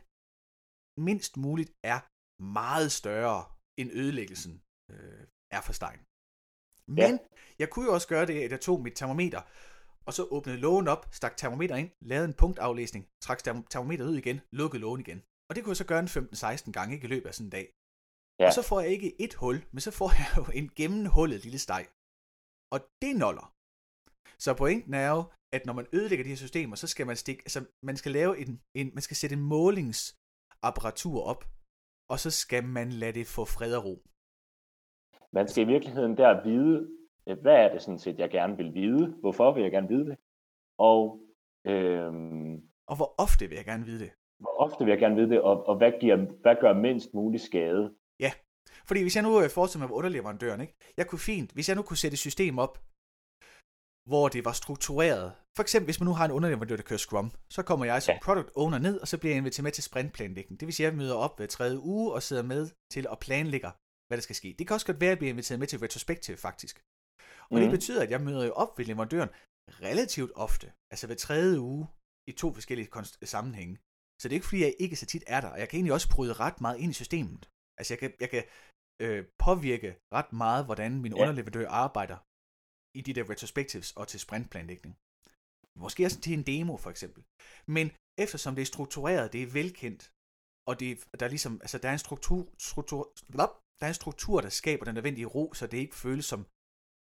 [0.97, 1.99] mindst muligt, er
[2.43, 3.45] meget større
[3.80, 6.02] end ødelæggelsen øh, er for stegen.
[6.88, 7.17] Men ja.
[7.60, 9.41] jeg kunne jo også gøre det, at jeg tog mit termometer,
[10.06, 14.41] og så åbnede lågen op, stak termometer ind, lavede en punktaflæsning, trak termometeret ud igen,
[14.52, 15.23] lukkede lågen igen.
[15.49, 17.52] Og det kunne jeg så gøre en 15-16 gange ikke, i løbet af sådan en
[17.52, 17.73] dag.
[18.41, 18.47] Ja.
[18.47, 21.60] Og så får jeg ikke et hul, men så får jeg jo en gennemhullet lille
[21.67, 21.84] steg.
[22.73, 23.47] Og det noller.
[24.43, 25.21] Så pointen er jo,
[25.56, 28.32] at når man ødelægger de her systemer, så skal man stikke, altså man skal lave
[28.41, 31.41] en, en man skal sætte en målingsapparatur op,
[32.12, 33.95] og så skal man lade det få fred og ro.
[35.38, 36.77] Man skal i virkeligheden der vide,
[37.41, 39.06] hvad er det sådan set, jeg gerne vil vide?
[39.21, 40.17] Hvorfor vil jeg gerne vide det?
[40.77, 41.19] Og,
[41.65, 42.54] øhm,
[42.88, 44.12] og hvor ofte vil jeg gerne vide det?
[44.39, 47.39] Hvor ofte vil jeg gerne vide det, og, og hvad, giver, hvad gør mindst mulig
[47.39, 47.95] skade?
[48.25, 48.31] Ja,
[48.88, 50.75] fordi hvis jeg nu øh, forestiller mig underleverandøren, ikke?
[50.97, 52.73] jeg kunne fint, hvis jeg nu kunne sætte et system op,
[54.10, 55.34] hvor det var struktureret.
[55.55, 58.13] For eksempel, hvis man nu har en underleverandør, der kører Scrum, så kommer jeg som
[58.13, 58.19] ja.
[58.23, 60.60] product owner ned, og så bliver jeg inviteret med til sprintplanlægning.
[60.60, 63.19] Det vil sige, at jeg møder op hver tredje uge og sidder med til at
[63.19, 63.71] planlægge,
[64.07, 64.55] hvad der skal ske.
[64.60, 66.84] Det kan også godt være, at jeg bliver inviteret med til retrospektiv, faktisk.
[67.49, 67.57] Og mm.
[67.57, 67.77] det mhm.
[67.77, 69.29] betyder, at jeg møder jo op ved leverandøren
[69.88, 71.88] relativt ofte, altså hver tredje uge,
[72.29, 72.89] i to forskellige
[73.23, 73.75] sammenhænge.
[74.19, 75.93] Så det er ikke fordi, jeg ikke så tit er der, og jeg kan egentlig
[75.93, 77.49] også bryde ret meget ind i systemet.
[77.82, 78.44] Altså jeg kan, jeg kan
[79.04, 81.20] øh, påvirke ret meget, hvordan min ja.
[81.22, 82.20] underleverandør arbejder
[83.00, 84.94] i de der retrospectives og til sprintplanlægning.
[85.84, 87.22] Måske også til en demo for eksempel.
[87.78, 87.86] Men
[88.24, 90.04] eftersom det er struktureret, det er velkendt,
[90.70, 90.89] og det,
[91.20, 93.02] der, er ligesom, altså, der, er en struktur, struktur,
[93.80, 96.41] der er en struktur, der skaber den nødvendige ro, så det ikke føles som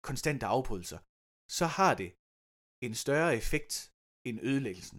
[0.08, 0.98] konstante afbrydelser,
[1.58, 2.10] så har det
[2.86, 3.72] en større effekt
[4.28, 4.98] end ødelæggelsen.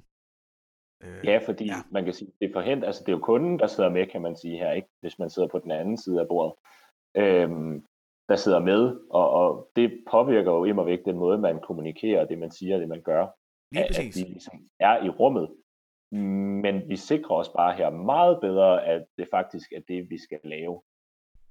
[1.03, 1.73] Øh, ja, fordi ja.
[1.91, 4.21] man kan sige, det er forhent, altså det er jo kunden, der sidder med, kan
[4.21, 4.88] man sige her, ikke?
[5.01, 6.53] hvis man sidder på den anden side af bordet,
[7.17, 7.86] øhm,
[8.29, 12.38] der sidder med, og, og det påvirker jo immer væk den måde, man kommunikerer, det
[12.38, 13.27] man siger, det man gør,
[13.71, 15.55] Lige at, at vi ligesom er i rummet.
[16.63, 20.39] Men vi sikrer os bare her meget bedre, at det faktisk er det, vi skal
[20.43, 20.81] lave,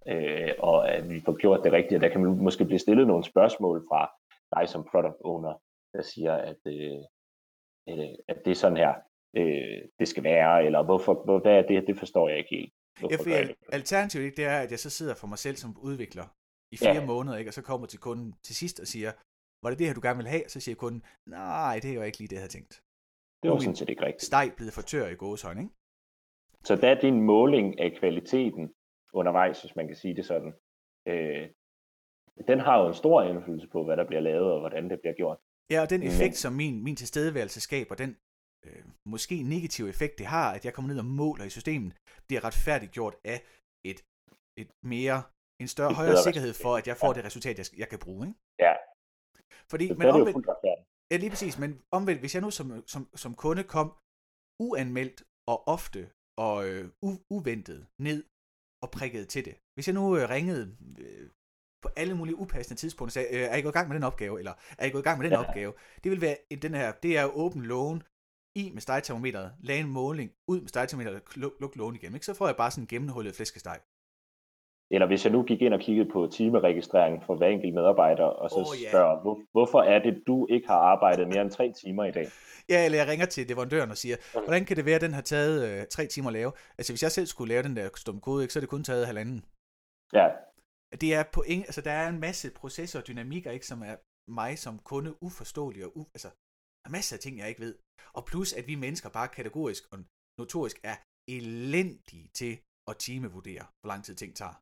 [0.09, 2.01] øh, og at vi får gjort det rigtigt.
[2.01, 4.11] Der kan måske blive stillet nogle spørgsmål fra
[4.57, 5.55] dig som product owner,
[5.93, 6.99] der siger, at, øh,
[7.89, 8.95] øh, at det er sådan her,
[9.37, 12.73] øh, det skal være, eller hvorfor, hvor, hvad er det, det forstår jeg ikke helt.
[13.11, 16.27] Ja, for alternativet det er, at jeg så sidder for mig selv som udvikler
[16.73, 17.07] i fire ja.
[17.07, 17.51] måneder, ikke?
[17.51, 19.13] og så kommer til kunden til sidst og siger,
[19.63, 20.43] var det det her, du gerne vil have?
[20.49, 22.83] Så siger kunden, nej, det er jo ikke lige det, jeg havde tænkt.
[23.43, 24.23] Det var sådan set ikke rigtigt.
[24.23, 25.75] Steg blevet for tør i gåsøjne, ikke?
[26.65, 28.75] Så der er din måling af kvaliteten
[29.13, 30.53] undervejs, hvis man kan sige det sådan,
[31.09, 31.49] øh,
[32.49, 35.15] den har jo en stor indflydelse på, hvad der bliver lavet og hvordan det bliver
[35.15, 35.39] gjort.
[35.71, 36.43] Ja, og den effekt, Men...
[36.45, 38.17] som min, min tilstedeværelse skaber, den
[38.73, 41.93] øh, måske negative effekt, det har, at jeg kommer ned og måler i systemet,
[42.29, 43.39] bliver retfærdiggjort af
[43.91, 43.99] et,
[44.63, 45.19] et mere,
[45.63, 47.15] en større, et højere sikkerhed for, at jeg får ja.
[47.17, 48.23] det resultat, jeg, jeg kan bruge.
[48.27, 48.39] Ikke?
[48.67, 48.75] Ja.
[49.71, 50.47] Fordi, det men omvendt.
[51.11, 51.55] Ja, lige præcis.
[51.63, 53.89] Men omvendt, hvis jeg nu som, som, som kunde kom
[54.67, 55.19] uanmeldt
[55.53, 56.01] og ofte
[56.47, 58.21] og øh, u- uventet ned
[58.85, 59.57] og prikkede til det.
[59.75, 60.65] Hvis jeg nu øh, ringede
[61.05, 61.31] øh,
[61.83, 64.39] på alle mulige upassende tidspunkter sagde, øh, er I gået i gang med den opgave,
[64.39, 65.43] eller er I gået i gang med den ja.
[65.45, 65.73] opgave?
[66.03, 68.03] Det vil være den her, det er åben lågen,
[68.63, 72.15] i med stegtermometeret, lage en måling, ud med stegtermometeret, luk, luk lågen igen.
[72.15, 72.27] Ikke?
[72.27, 73.79] Så får jeg bare sådan en gennemhullet flæskesteg.
[74.91, 78.51] Eller hvis jeg nu gik ind og kiggede på timeregistrering for hver enkelt medarbejder, og
[78.51, 78.91] så Åh, ja.
[78.91, 82.27] spørger, hvor, hvorfor er det, du ikke har arbejdet mere end tre timer i dag?
[82.69, 85.21] Ja, eller jeg ringer til leverandøren og siger, hvordan kan det være, at den har
[85.23, 86.53] taget øh, tre timer at lave?
[86.79, 88.85] Altså, hvis jeg selv skulle lave den der stum kode, ikke, så er det kun
[88.85, 89.45] taget halvanden.
[90.13, 90.29] Ja,
[91.01, 93.97] Det er på ingen, altså, der er en masse processer og dynamikker, ikke, som er
[94.29, 95.87] mig som kunde uforståelige.
[95.87, 96.29] Og u, altså,
[96.87, 97.75] der er masser af ting, jeg ikke ved.
[98.13, 99.99] Og plus, at vi mennesker bare kategorisk og
[100.41, 100.97] notorisk er
[101.29, 102.59] elendige til
[102.91, 104.57] at timevurdere, hvor lang tid ting tager.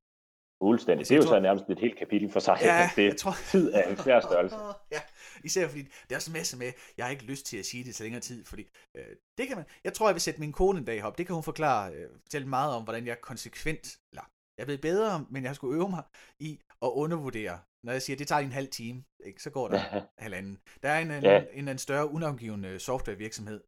[0.64, 1.00] fuldstændig.
[1.00, 2.56] Altså, Det er jo så nærmest et helt kapitel for sig.
[2.62, 4.56] Ja, det, jeg tror- Tid er en svær størrelse.
[4.96, 5.00] ja,
[5.44, 7.84] især fordi, det er også en masse med, jeg har ikke lyst til at sige
[7.84, 8.64] det til længere tid, fordi
[8.96, 11.26] øh, det kan man, jeg tror, jeg vil sætte min kone en dag op, det
[11.26, 14.24] kan hun forklare, øh, fortælle meget om, hvordan jeg konsekvent, eller
[14.58, 16.02] jeg ved bedre, men jeg skulle øve mig
[16.48, 16.50] i
[16.82, 19.80] at undervurdere, når jeg siger, det tager en halv time, ikke, så går der
[20.26, 20.54] halvanden.
[20.82, 21.38] Der er en, en, Ja.
[21.58, 23.60] en, en, større unavngivende softwarevirksomhed,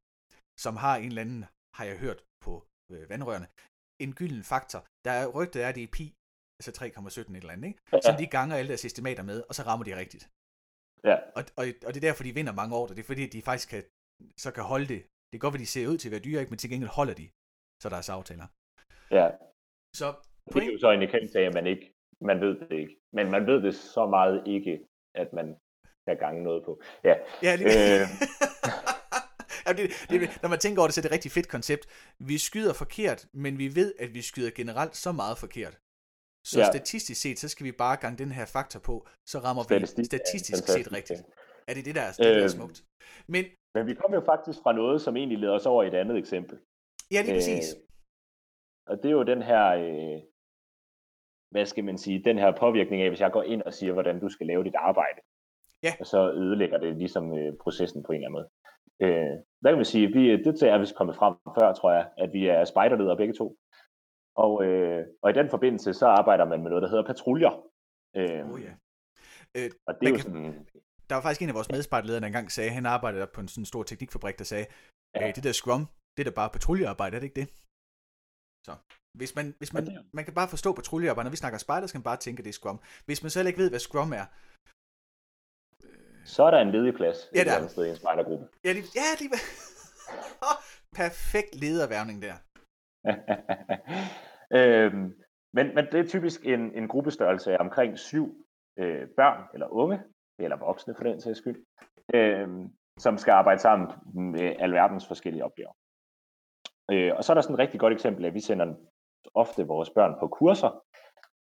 [0.64, 1.42] som har en eller anden,
[1.78, 2.52] har jeg hørt på
[2.92, 3.48] øh, vandrørene,
[4.04, 4.80] en gylden faktor.
[5.06, 6.06] Der er rygtet er, at det er pi,
[6.58, 7.80] altså 3,17 et eller andet, ikke?
[8.06, 10.24] som de ganger alle deres estimater med, og så rammer de rigtigt.
[11.10, 11.16] Ja.
[11.38, 12.86] Og, og, og det er derfor, de vinder mange år.
[12.86, 13.82] Det er fordi, de faktisk kan,
[14.44, 15.00] så kan holde det.
[15.28, 16.50] Det kan godt være, de ser ud til at være dyre, ikke?
[16.50, 17.26] men til gengæld holder de,
[17.82, 18.46] så deres aftaler.
[19.18, 19.26] ja.
[20.00, 20.06] Så
[20.52, 21.84] Det er jo så en erkendelse af, at man ikke,
[22.20, 22.96] man ved det ikke.
[23.12, 24.80] Men man ved det så meget ikke,
[25.14, 25.56] at man
[26.08, 26.80] kan gange noget på.
[27.04, 27.68] Ja, Ja, lige
[28.00, 28.06] Øh.
[29.66, 31.84] ja, det, det, når man tænker over det, så er det et rigtig fedt koncept.
[32.18, 35.74] Vi skyder forkert, men vi ved, at vi skyder generelt så meget forkert.
[36.46, 36.64] Så ja.
[36.66, 36.70] Ja.
[36.72, 40.04] statistisk set, så skal vi bare gange den her faktor på, så rammer Statistik vi
[40.04, 41.20] statistisk set fantastisk rigtigt.
[41.68, 42.48] Er det det, der er, det, der er Øhm.
[42.48, 42.84] smukt?
[43.28, 45.94] Men men vi kom jo faktisk fra noget, som egentlig leder os over i et
[45.94, 46.58] andet eksempel.
[47.14, 47.64] ja, lige præcis.
[47.74, 47.80] Øh,
[48.90, 50.18] og det er jo den her, øh,
[51.56, 54.20] hvad skal man sige, den her påvirkning af, hvis jeg går ind og siger, hvordan
[54.20, 55.20] du skal lave dit arbejde.
[55.82, 55.92] Ja.
[56.00, 58.48] Og så ødelægger det ligesom øh, processen på en eller anden måde.
[59.04, 62.32] Øh, der kan vi sige, vi, det er vist kommet frem før, tror jeg, at
[62.32, 63.46] vi er spejderledere begge to.
[64.44, 67.52] Og, øh, og i den forbindelse, så arbejder man med noget, der hedder patruljer.
[68.16, 68.72] Øh, Oh, ja.
[69.58, 70.66] øh, Og det er man jo kan- sådan,
[71.08, 73.64] der var faktisk en af vores medspejderledere, der engang sagde, han arbejdede på en sådan
[73.72, 74.66] stor teknikfabrik, der sagde,
[75.14, 75.26] Ja.
[75.26, 75.32] ja.
[75.36, 75.82] det der Scrum,
[76.16, 77.48] det er da bare patruljearbejde, er det ikke det?
[78.66, 78.72] Så
[79.16, 81.98] hvis man, hvis man, Ja, man kan bare forstå patruljearbejde, når vi snakker spejder, skal
[81.98, 82.80] man bare tænke, at det er Scrum.
[83.06, 84.26] Hvis man heller ikke ved, hvad Scrum er,
[86.34, 88.48] så er der en ledig plads Ja, et andet sted i en spejdergruppe.
[88.64, 89.30] ja, lige, ja, lige,
[91.02, 92.36] perfekt lederværvning der.
[94.58, 95.04] øhm,
[95.56, 98.46] men, men det er typisk en, en gruppestørrelse af omkring syv
[98.78, 100.02] øh, børn eller unge,
[100.38, 101.64] eller voksne for den sags skyld,
[102.14, 102.48] øh,
[102.98, 105.72] som skal arbejde sammen med alverdens forskellige opgaver.
[106.90, 108.74] Øh, og så er der sådan et rigtig godt eksempel af, at vi sender
[109.34, 110.84] ofte vores børn på kurser,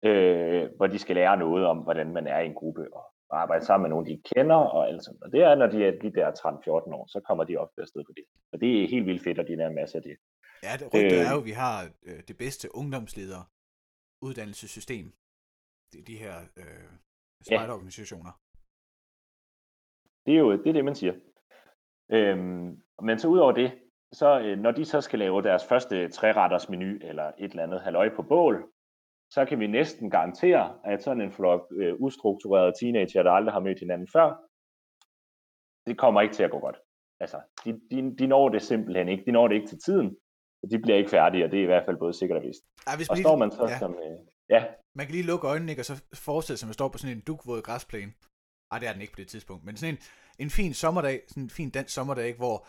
[0.04, 3.04] øh, hvor de skal lære noget om, hvordan man er i en gruppe, og
[3.42, 5.22] arbejde sammen med nogen, de kender, og alt sådan.
[5.22, 8.04] Og det er, når de er de der 13-14 år, så kommer de ofte afsted
[8.04, 8.24] på det.
[8.52, 10.16] Og det er helt vildt fedt, at de lærer en masse af det.
[10.62, 11.26] Ja, det rygtet Øh.
[11.26, 13.50] er jo, at vi har øh, det bedste ungdomsleder
[14.22, 15.12] uddannelsessystem.
[15.92, 16.90] Det er de her øh,
[17.46, 18.32] spejderorganisationer.
[20.26, 21.14] Det er jo det, er det man siger.
[22.12, 23.72] Øhm, men så ud over det,
[24.14, 27.80] så øh, når de så skal lave deres første træretters menu eller et eller andet
[27.80, 28.70] halvøje på bål,
[29.30, 33.60] så kan vi næsten garantere, at sådan en flok øh, ustrukturerede teenager, der aldrig har
[33.60, 34.28] mødt hinanden før,
[35.86, 36.78] det kommer ikke til at gå godt.
[37.20, 39.24] Altså, de, de, de når det simpelthen ikke.
[39.26, 40.16] De når det ikke til tiden.
[40.62, 42.62] og De bliver ikke færdige, og det er i hvert fald både sikkert og vist.
[42.86, 43.92] Ej, hvis Og man, står man så ja, som...
[43.92, 44.18] Øh,
[44.50, 46.98] ja, man kan lige lukke øjnene, ikke, og så forestille sig, at man står på
[46.98, 48.12] sådan en dugvåd græsplæne.
[48.72, 49.64] Ej, det er den ikke på det tidspunkt.
[49.64, 50.00] Men sådan en,
[50.44, 52.66] en fin sommerdag, sådan en fin dansk sommerdag, ikke, hvor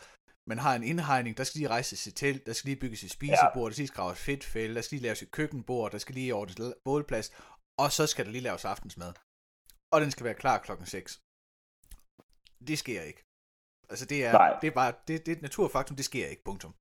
[0.47, 3.11] man har en indhegning, der skal lige rejses et telt, der skal lige bygges et
[3.11, 3.65] spisebord, ja.
[3.65, 6.57] der skal lige skraves fedtfælde, der skal lige laves et køkkenbord, der skal lige ordnes
[6.85, 7.27] bålplads,
[7.77, 9.13] og så skal der lige laves aftensmad.
[9.93, 11.21] Og den skal være klar klokken 6.
[12.67, 13.23] Det sker ikke.
[13.89, 14.57] Altså det er, Nej.
[14.61, 16.73] det er bare, det, det er et naturfaktum, det sker ikke, punktum.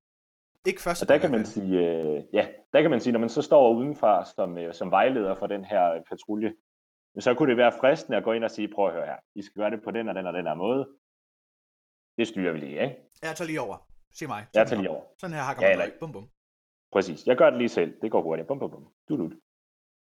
[0.67, 1.03] Ikke først.
[1.03, 3.75] Og der kan man sige, øh, ja, der kan man sige, når man så står
[3.77, 6.55] udenfor som, øh, som vejleder for den her patrulje,
[7.19, 9.43] så kunne det være fristende at gå ind og sige, prøv at høre her, I
[9.43, 10.89] skal gøre det på den og den og den her måde.
[12.19, 12.97] Det styrer vi lige, ikke?
[13.23, 13.77] Jeg tager lige over.
[14.13, 14.47] Sig mig.
[14.55, 15.05] Jeg tager lige over.
[15.21, 15.99] Sådan her hakker Ja, man eller- løg.
[16.01, 16.29] Bum, bum.
[16.93, 17.27] Præcis.
[17.27, 17.95] Jeg gør det lige selv.
[18.03, 18.49] Det går hurtigt.
[18.49, 18.85] Bum, bum, bum.
[19.09, 19.25] Du, du.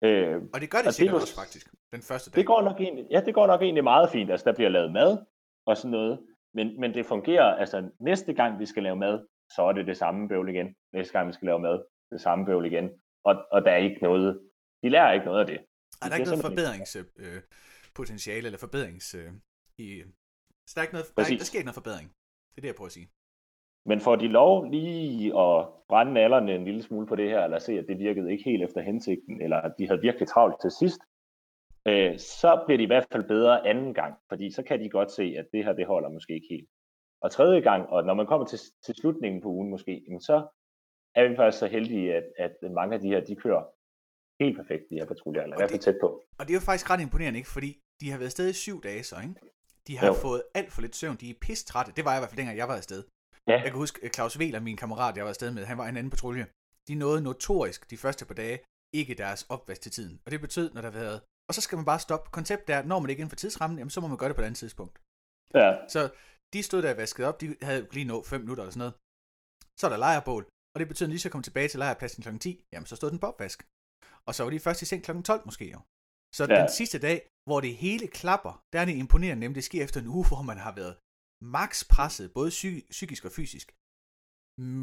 [0.07, 1.65] Øh, Og det gør det Og det er sikkert jo- også, faktisk.
[1.93, 2.35] Den første dag.
[2.37, 4.31] det går nok egentlig, ja, det går nok egentlig meget fint.
[4.31, 5.17] Altså, der bliver lavet mad
[5.65, 6.19] og sådan noget.
[6.53, 9.97] Men, men det fungerer, altså næste gang vi skal lave mad, så er det det
[9.97, 10.75] samme bøvl igen.
[10.93, 12.89] Næste gang vi skal lave mad, det samme bøvl igen.
[13.23, 14.41] og, og der er ikke noget,
[14.83, 15.57] de lærer ikke noget af det.
[16.01, 19.15] Ej, der er ikke noget forbedringspotentiale øh, eller forbedrings...
[19.15, 19.31] Øh,
[19.77, 20.03] i,
[20.69, 22.07] så der er ikke noget, der, er, der sker ikke noget forbedring.
[22.49, 23.09] Det er det, jeg prøver at sige.
[23.89, 25.55] Men får de lov lige at
[25.89, 28.63] brænde nallerne en lille smule på det her, eller se, at det virkede ikke helt
[28.63, 31.01] efter hensigten, eller at de havde virkelig travlt til sidst,
[31.87, 35.11] øh, så bliver de i hvert fald bedre anden gang, fordi så kan de godt
[35.11, 36.69] se, at det her, det holder måske ikke helt.
[37.21, 40.47] Og tredje gang, og når man kommer til, til slutningen på ugen måske, så
[41.15, 43.63] er vi faktisk så heldige, at, at mange af de her, de kører
[44.43, 46.23] helt perfekt, de her patruljer, eller i hvert fald tæt på.
[46.39, 47.49] Og det er jo faktisk ret imponerende, ikke?
[47.49, 49.35] Fordi de har været afsted i syv dage så, ikke?
[49.89, 50.13] De har jo.
[50.13, 51.91] fået alt for lidt søvn, de er pistrætte.
[51.97, 53.01] Det var jeg i hvert fald dengang, jeg var afsted.
[53.47, 53.57] Ja.
[53.63, 56.13] Jeg kan huske, Claus Wieler, min kammerat, jeg var afsted med, han var en anden
[56.15, 56.45] patrulje.
[56.87, 58.59] De nåede notorisk de første par dage
[58.99, 60.21] ikke deres opvask til tiden.
[60.25, 61.21] Og det betød, når der har været...
[61.49, 62.29] Og så skal man bare stoppe.
[62.37, 64.41] Konceptet er, når man ikke inden for tidsrammen, jamen, så må man gøre det på
[64.41, 64.95] et andet tidspunkt.
[65.59, 65.69] Ja.
[65.93, 66.01] Så
[66.53, 68.95] de stod der og vaskede op, de havde lige nået 5 minutter eller sådan noget.
[69.79, 72.37] Så er der lejrbål, og det betød, at lige så kom tilbage til lejrpladsen kl.
[72.37, 73.59] 10, jamen så stod den på opvask.
[74.27, 75.11] Og så var de først i seng kl.
[75.21, 75.79] 12 måske jo.
[76.37, 76.55] Så ja.
[76.61, 77.17] den sidste dag,
[77.49, 80.41] hvor det hele klapper, der er det imponerende, nemlig det sker efter en uge, hvor
[80.51, 80.95] man har været
[81.57, 83.67] max presset, både psy- psykisk og fysisk.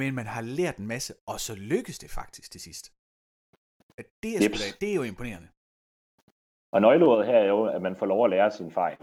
[0.01, 2.85] Men man har lært en masse, og så lykkes det faktisk til sidst.
[4.01, 5.49] At det, er da, det er jo imponerende.
[6.75, 8.99] Og nøgleordet her er jo, at man får lov at lære sin fejl.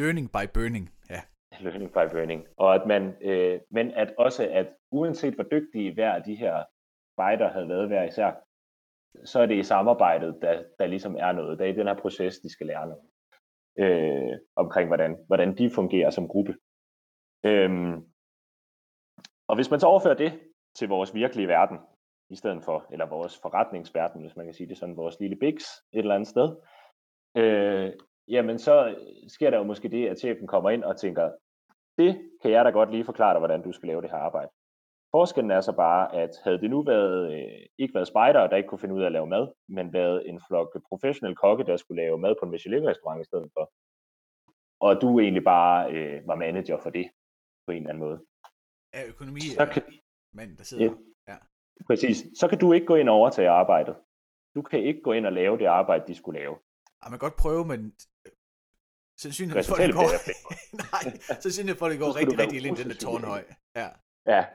[0.00, 1.20] Learning by burning, ja.
[1.60, 2.40] Learning by burning.
[2.56, 4.68] Og at man, øh, men at også, at
[4.98, 6.64] uanset hvor dygtige hver af de her
[7.18, 8.30] fighter havde været hver især,
[9.24, 11.58] så er det i samarbejdet, der, der ligesom er noget.
[11.58, 13.04] Der er i den her proces, de skal lære noget.
[13.78, 16.54] Øh, omkring, hvordan, hvordan de fungerer som gruppe.
[17.44, 17.94] Øhm,
[19.48, 20.40] og hvis man så overfører det
[20.74, 21.78] til vores virkelige verden,
[22.30, 25.64] i stedet for, eller vores forretningsverden, hvis man kan sige det sådan, vores lille biks
[25.92, 26.56] et eller andet sted,
[27.36, 27.92] øh,
[28.28, 28.96] jamen så
[29.28, 31.30] sker der jo måske det, at chefen kommer ind og tænker,
[31.98, 34.50] det kan jeg da godt lige forklare dig, hvordan du skal lave det her arbejde.
[35.16, 38.68] Forskellen er så bare, at havde det nu været, øh, ikke været spejder, der ikke
[38.68, 42.02] kunne finde ud af at lave mad, men været en flok professionelle kokke, der skulle
[42.02, 43.72] lave mad på en Michelin-restaurant i stedet for,
[44.86, 47.10] og du egentlig bare øh, var manager for det
[47.66, 48.18] på en eller anden måde.
[48.94, 49.82] Ja, økonomi så kan,
[50.32, 50.92] mand, der sidder ja,
[51.32, 51.36] ja.
[51.86, 52.16] Præcis.
[52.38, 53.96] Så kan du ikke gå ind og overtage arbejdet.
[54.54, 56.56] Du kan ikke gå ind og lave det arbejde, de skulle lave.
[57.04, 57.80] Ja, man kan godt prøve, men
[58.26, 58.32] øh,
[59.20, 60.08] sandsynligheden for, det går...
[60.84, 61.04] Nej,
[61.44, 63.44] sandsynligheden for, det går rigtig, rigtig lidt den der tårnhøj.
[63.76, 63.88] Ja.
[64.26, 64.46] ja,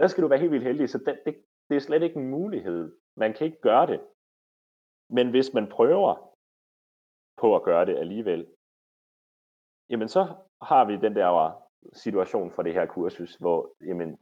[0.00, 2.30] der skal du være helt vildt heldig, så det, det, det er slet ikke en
[2.30, 2.96] mulighed.
[3.16, 4.00] Man kan ikke gøre det.
[5.10, 6.36] Men hvis man prøver
[7.36, 8.46] på at gøre det alligevel,
[9.90, 10.22] jamen så
[10.62, 11.28] har vi den der
[11.92, 14.18] situation for det her kursus, hvor jamen,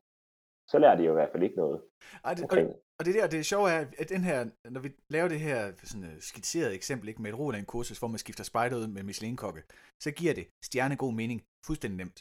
[0.68, 1.82] så lærer de jo i hvert fald ikke noget.
[2.24, 2.58] Ej, det, og,
[2.98, 4.38] og det der, det sjove er, at den her,
[4.70, 8.08] når vi laver det her sådan uh, skitserede eksempel ikke, med et Roland kursus, hvor
[8.08, 9.62] man skifter spejder ud med Michelin-kokke,
[10.00, 12.18] så giver det stjerne god mening, fuldstændig nemt.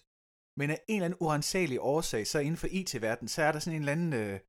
[0.59, 3.75] Men af en eller anden uansagelig årsag, så inden for IT-verdenen, så er der sådan
[3.75, 4.39] en eller anden øh,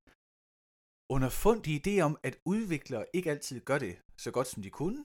[1.15, 5.05] underfundig idé om, at udviklere ikke altid gør det så godt, som de kunne.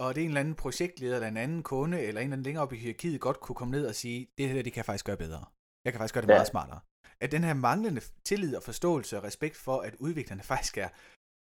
[0.00, 2.42] Og det er en eller anden projektleder, eller en anden kunde, eller en eller anden
[2.42, 4.84] længere op i hierarkiet, godt kunne komme ned og sige, det her, det kan jeg
[4.84, 5.44] faktisk gøre bedre.
[5.84, 6.34] Jeg kan faktisk gøre det ja.
[6.34, 6.80] meget smartere.
[7.20, 10.88] At den her manglende tillid og forståelse og respekt for, at udviklerne faktisk er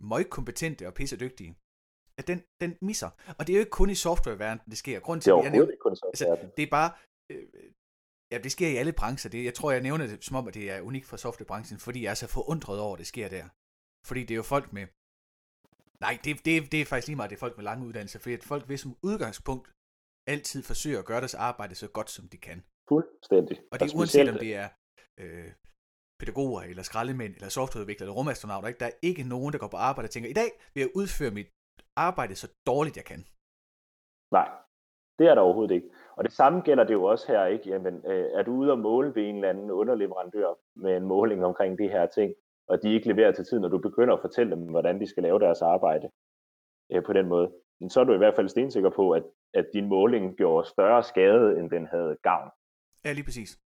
[0.04, 1.56] meget kompetente og pissedygtige,
[2.20, 3.10] at den, den misser.
[3.38, 5.00] Og det er jo ikke kun i softwareverdenen, det sker.
[5.00, 6.92] Grund til, det er overhovedet ikke kun i altså, det er bare,
[7.32, 7.48] øh,
[8.32, 9.30] Ja, det sker i alle brancher.
[9.32, 12.00] Det, jeg tror, jeg nævner det som om, at det er unikt for softwarebranchen, fordi
[12.04, 13.46] jeg er så forundret over, at det sker der.
[14.10, 14.86] Fordi det er jo folk med...
[16.06, 18.34] Nej, det, det, det er faktisk lige meget, det er folk med lange uddannelser, fordi
[18.34, 19.66] at folk vil som udgangspunkt
[20.34, 22.60] altid forsøge at gøre deres arbejde så godt, som de kan.
[22.92, 23.58] Fuldstændig.
[23.72, 24.68] Og det er uanset om det er
[25.20, 25.52] øh,
[26.20, 28.68] pædagoger, eller skraldemænd, eller softwareudviklere, eller rumastronauter.
[28.68, 28.80] Ikke?
[28.80, 31.32] Der er ikke nogen, der går på arbejde og tænker, i dag vil jeg udføre
[31.32, 31.50] mit
[32.08, 33.22] arbejde så dårligt, jeg kan.
[34.38, 34.50] Nej,
[35.18, 35.90] det er der overhovedet ikke.
[36.18, 37.70] Og det samme gælder det jo også her, ikke?
[37.70, 41.46] Jamen, øh, er du ude og måle ved en eller anden underleverandør med en måling
[41.46, 42.34] omkring de her ting,
[42.68, 45.24] og de ikke leverer til tiden, når du begynder at fortælle dem, hvordan de skal
[45.24, 46.10] lave deres arbejde
[46.92, 47.52] øh, på den måde,
[47.90, 49.24] så er du i hvert fald stensikker på, at,
[49.54, 52.52] at din måling gjorde større skade, end den havde gavn.
[53.06, 53.60] Ja, lige præcis.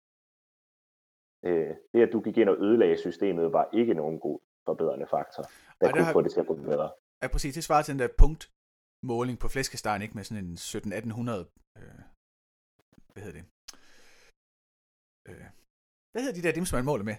[1.46, 5.44] Øh, det, at du gik ind og ødelagde systemet, var ikke nogen god forbedrende faktor,
[5.82, 6.14] der Ej, kunne har...
[6.14, 6.92] få det til at gå bedre.
[7.24, 7.54] Ja, præcis.
[7.54, 8.52] Det svarer til den der punkt
[9.04, 11.32] måling på flæskestegen, ikke med sådan en 17-1800
[11.78, 12.17] øh,
[13.18, 13.46] hvad hedder det?
[15.30, 15.48] Øh,
[16.12, 17.18] hvad hedder de der dem, som man måler med?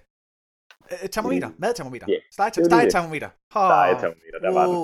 [0.93, 1.61] Øh, øh termometer, mm.
[1.65, 2.23] madtermometer, yeah.
[2.33, 3.31] stegetermometer.
[3.61, 4.79] Oh, stegetermometer, der var den.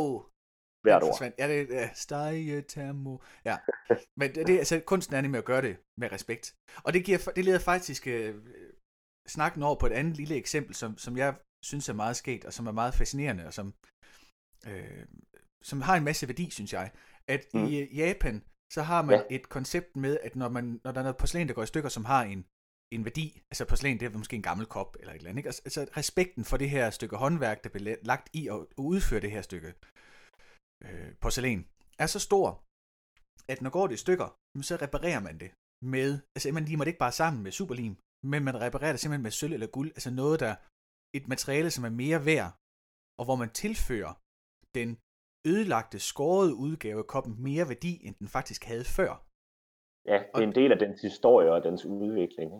[0.84, 1.32] Hvert ord.
[1.38, 3.12] Ja, det er stegetermo.
[3.44, 3.56] Ja,
[4.20, 6.44] men det, det, altså, kunsten er nemlig at gøre det med respekt.
[6.84, 8.34] Og det, giver, det leder faktisk øh,
[9.36, 11.30] snakken over på et andet lille eksempel, som, som jeg
[11.70, 13.66] synes er meget sket, og som er meget fascinerende, og som,
[14.68, 15.04] øh,
[15.70, 16.86] som har en masse værdi, synes jeg.
[17.34, 17.64] At mm.
[17.64, 18.36] i Japan,
[18.74, 19.36] så har man ja.
[19.36, 21.88] et koncept med, at når, man, når der er noget porcelæn, der går i stykker,
[21.88, 22.40] som har en
[22.94, 23.42] en værdi.
[23.50, 25.40] Altså porcelæn, det er måske en gammel kop eller et eller andet.
[25.40, 25.48] Ikke?
[25.48, 29.30] Altså, altså respekten for det her stykke håndværk, der bliver lagt i at udføre det
[29.30, 29.74] her stykke
[30.84, 32.46] øh, porcelæn, er så stor,
[33.52, 34.28] at når går det i stykker,
[34.68, 35.50] så reparerer man det
[35.94, 37.96] med, altså man limer det ikke bare sammen med superlim,
[38.32, 40.54] men man reparerer det simpelthen med sølv eller guld, altså noget, der
[41.18, 42.50] et materiale, som er mere værd,
[43.18, 44.12] og hvor man tilfører
[44.78, 44.88] den
[45.46, 49.12] ødelagte, skårede udgave af koppen mere værdi, end den faktisk havde før.
[50.10, 52.50] Ja, det er en del af dens historie og dens udvikling.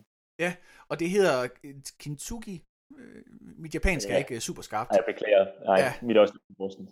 [0.45, 0.51] Ja,
[0.89, 1.49] og det hedder
[1.99, 2.63] kintsugi.
[2.99, 3.23] Øh,
[3.63, 4.15] mit japansk ja.
[4.15, 4.91] er ikke super skarpt.
[4.91, 5.45] Nej, jeg beklager.
[5.65, 5.93] Nej, ja.
[6.07, 6.39] mit også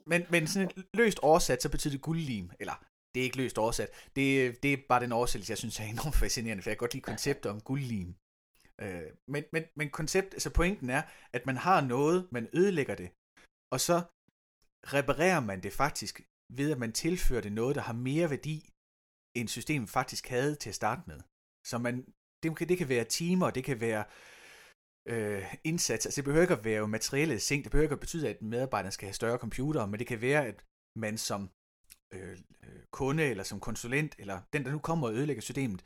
[0.07, 2.77] men, men sådan et løst oversat, så betyder det guldlim, eller
[3.15, 3.91] det er ikke løst oversat.
[4.17, 6.95] Det, det er bare den oversættelse, jeg synes er enormt fascinerende, for jeg kan godt
[6.95, 8.15] lide konceptet om guldlim.
[8.81, 11.03] Øh, men, men, men koncept, altså pointen er,
[11.33, 13.11] at man har noget, man ødelægger det,
[13.75, 13.97] og så
[14.87, 16.21] reparerer man det faktisk
[16.59, 18.71] ved, at man tilfører det noget, der har mere værdi,
[19.37, 21.21] end systemet faktisk havde til at starte med.
[21.67, 21.97] Så man,
[22.43, 24.05] det, kan, det kan være timer, det kan være
[25.09, 26.07] øh, indsats.
[26.07, 28.93] Altså det behøver ikke at være materielle ting, det behøver ikke at betyde, at medarbejderne
[28.93, 30.67] skal have større computere, men det kan være, at
[30.97, 31.51] man som
[32.15, 35.85] øh, øh, kunde eller som konsulent, eller den, der nu kommer og ødelægger systemet,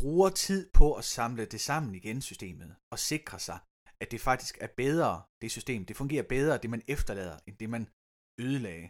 [0.00, 3.58] bruger tid på at samle det sammen igen, systemet, og sikre sig,
[4.02, 5.12] at det faktisk er bedre,
[5.42, 7.84] det system, det fungerer bedre, det man efterlader, end det man
[8.40, 8.88] ødelagde.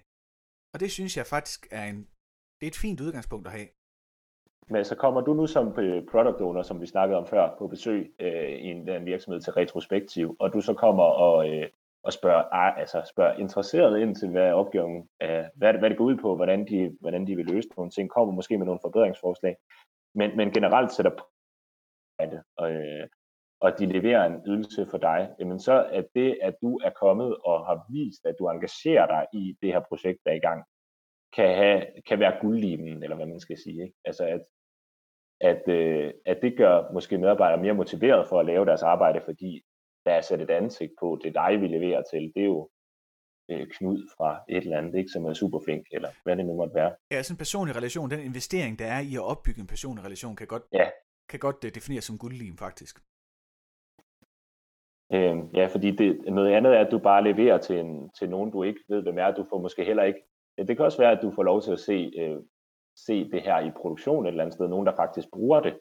[0.72, 1.98] Og det synes jeg faktisk er en,
[2.58, 3.68] det er et fint udgangspunkt at have.
[4.68, 7.66] Men så kommer du nu som øh, product owner, som vi snakkede om før, på
[7.66, 11.68] besøg øh, i en, en virksomhed til retrospektiv, og du så kommer og, øh,
[12.02, 14.96] og spørger, ah, altså spørger interesseret ind til, hvad opgaven?
[15.22, 17.90] Øh, er, hvad, hvad det går ud på, hvordan de, hvordan de vil løse nogle
[17.90, 19.56] ting, kommer måske med nogle forbedringsforslag,
[20.14, 21.24] men, men generelt sætter på
[22.20, 23.08] det, og, øh,
[23.62, 27.36] og de leverer en ydelse for dig, jamen så er det, at du er kommet
[27.36, 30.64] og har vist, at du engagerer dig i det her projekt, der er i gang,
[31.36, 33.82] kan, have, kan være guldlimen, eller hvad man skal sige.
[33.82, 33.96] Ikke?
[34.04, 34.42] Altså at,
[35.40, 39.62] at, øh, at det gør måske medarbejdere mere motiveret for at lave deres arbejde, fordi
[40.04, 42.32] der er sat et ansigt på, det er dig, vi leverer til.
[42.34, 42.70] Det er jo
[43.50, 46.54] øh, Knud fra et eller andet, ikke, som er super flink, eller hvad det nu
[46.56, 46.92] måtte være.
[47.10, 50.36] Ja, sådan en personlig relation, den investering, der er i at opbygge en personlig relation,
[50.36, 50.90] kan godt, ja.
[51.28, 52.98] kan godt uh, defineres som guldlim, faktisk.
[55.14, 58.50] Øh, ja, fordi det, noget andet er, at du bare leverer til, en, til nogen,
[58.50, 59.30] du ikke ved, hvem er.
[59.30, 60.20] Du får måske heller ikke...
[60.58, 62.38] Det kan også være, at du får lov til at se, øh,
[62.96, 64.68] se det her i produktion et eller andet sted.
[64.68, 65.74] Nogen, der faktisk bruger det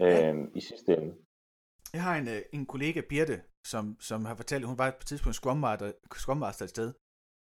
[0.00, 1.14] øh, i sidste ende.
[1.92, 4.96] Jeg har en, øh, en kollega, Birte, som, som har fortalt, at hun var på
[5.00, 6.92] et tidspunkt Scrum Master, Scrum Master et sted,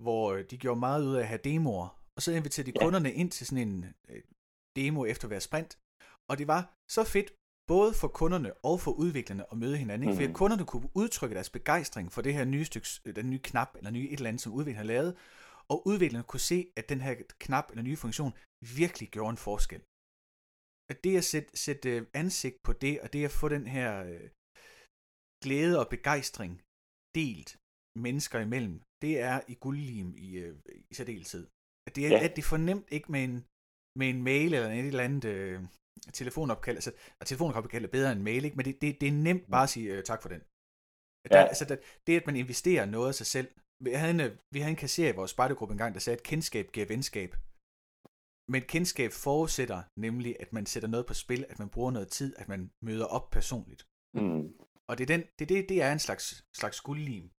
[0.04, 2.84] hvor øh, de gjorde meget ud af at have demoer, og så inviterede de ja.
[2.84, 4.22] kunderne ind til sådan en øh,
[4.76, 5.78] demo efter hver sprint,
[6.30, 6.62] og det var
[6.96, 7.30] så fedt,
[7.68, 10.12] både for kunderne og for udviklerne at møde hinanden, ikke?
[10.12, 10.20] Mm.
[10.20, 13.90] fordi kunderne kunne udtrykke deres begejstring for det her nye stykke, den nye knap, eller
[13.90, 15.16] nye et eller andet, som udviklerne har lavet,
[15.72, 18.32] og udviklerne kunne se, at den her knap eller nye funktion
[18.80, 19.82] virkelig gjorde en forskel.
[20.90, 24.28] At det at sætte, sætte ansigt på det, og det at få den her øh,
[25.44, 26.52] glæde og begejstring
[27.18, 27.50] delt
[28.06, 30.54] mennesker imellem, det er i guldlim i, øh,
[30.90, 31.44] i særdeleshed.
[31.86, 32.24] At det er, ja.
[32.24, 33.36] at det er fornemt ikke med en,
[33.98, 35.58] med en mail eller et eller andet øh,
[36.12, 38.56] telefonopkald, altså, og telefonopkald er bedre end mail, ikke?
[38.56, 40.40] men det, det, det er nemt bare at sige øh, tak for den.
[41.32, 41.46] Der, ja.
[41.46, 43.48] altså, der, det at man investerer noget af sig selv.
[43.84, 46.22] Vi havde en, øh, vi havde en kasser i vores spejdergruppe engang, der sagde, at
[46.22, 47.36] kendskab giver venskab.
[48.52, 52.34] Men kendskab forudsætter nemlig, at man sætter noget på spil, at man bruger noget tid,
[52.38, 53.82] at man møder op personligt.
[54.14, 54.44] Mm.
[54.88, 57.30] Og det er, den, det, det, det er en slags, slags guldlim.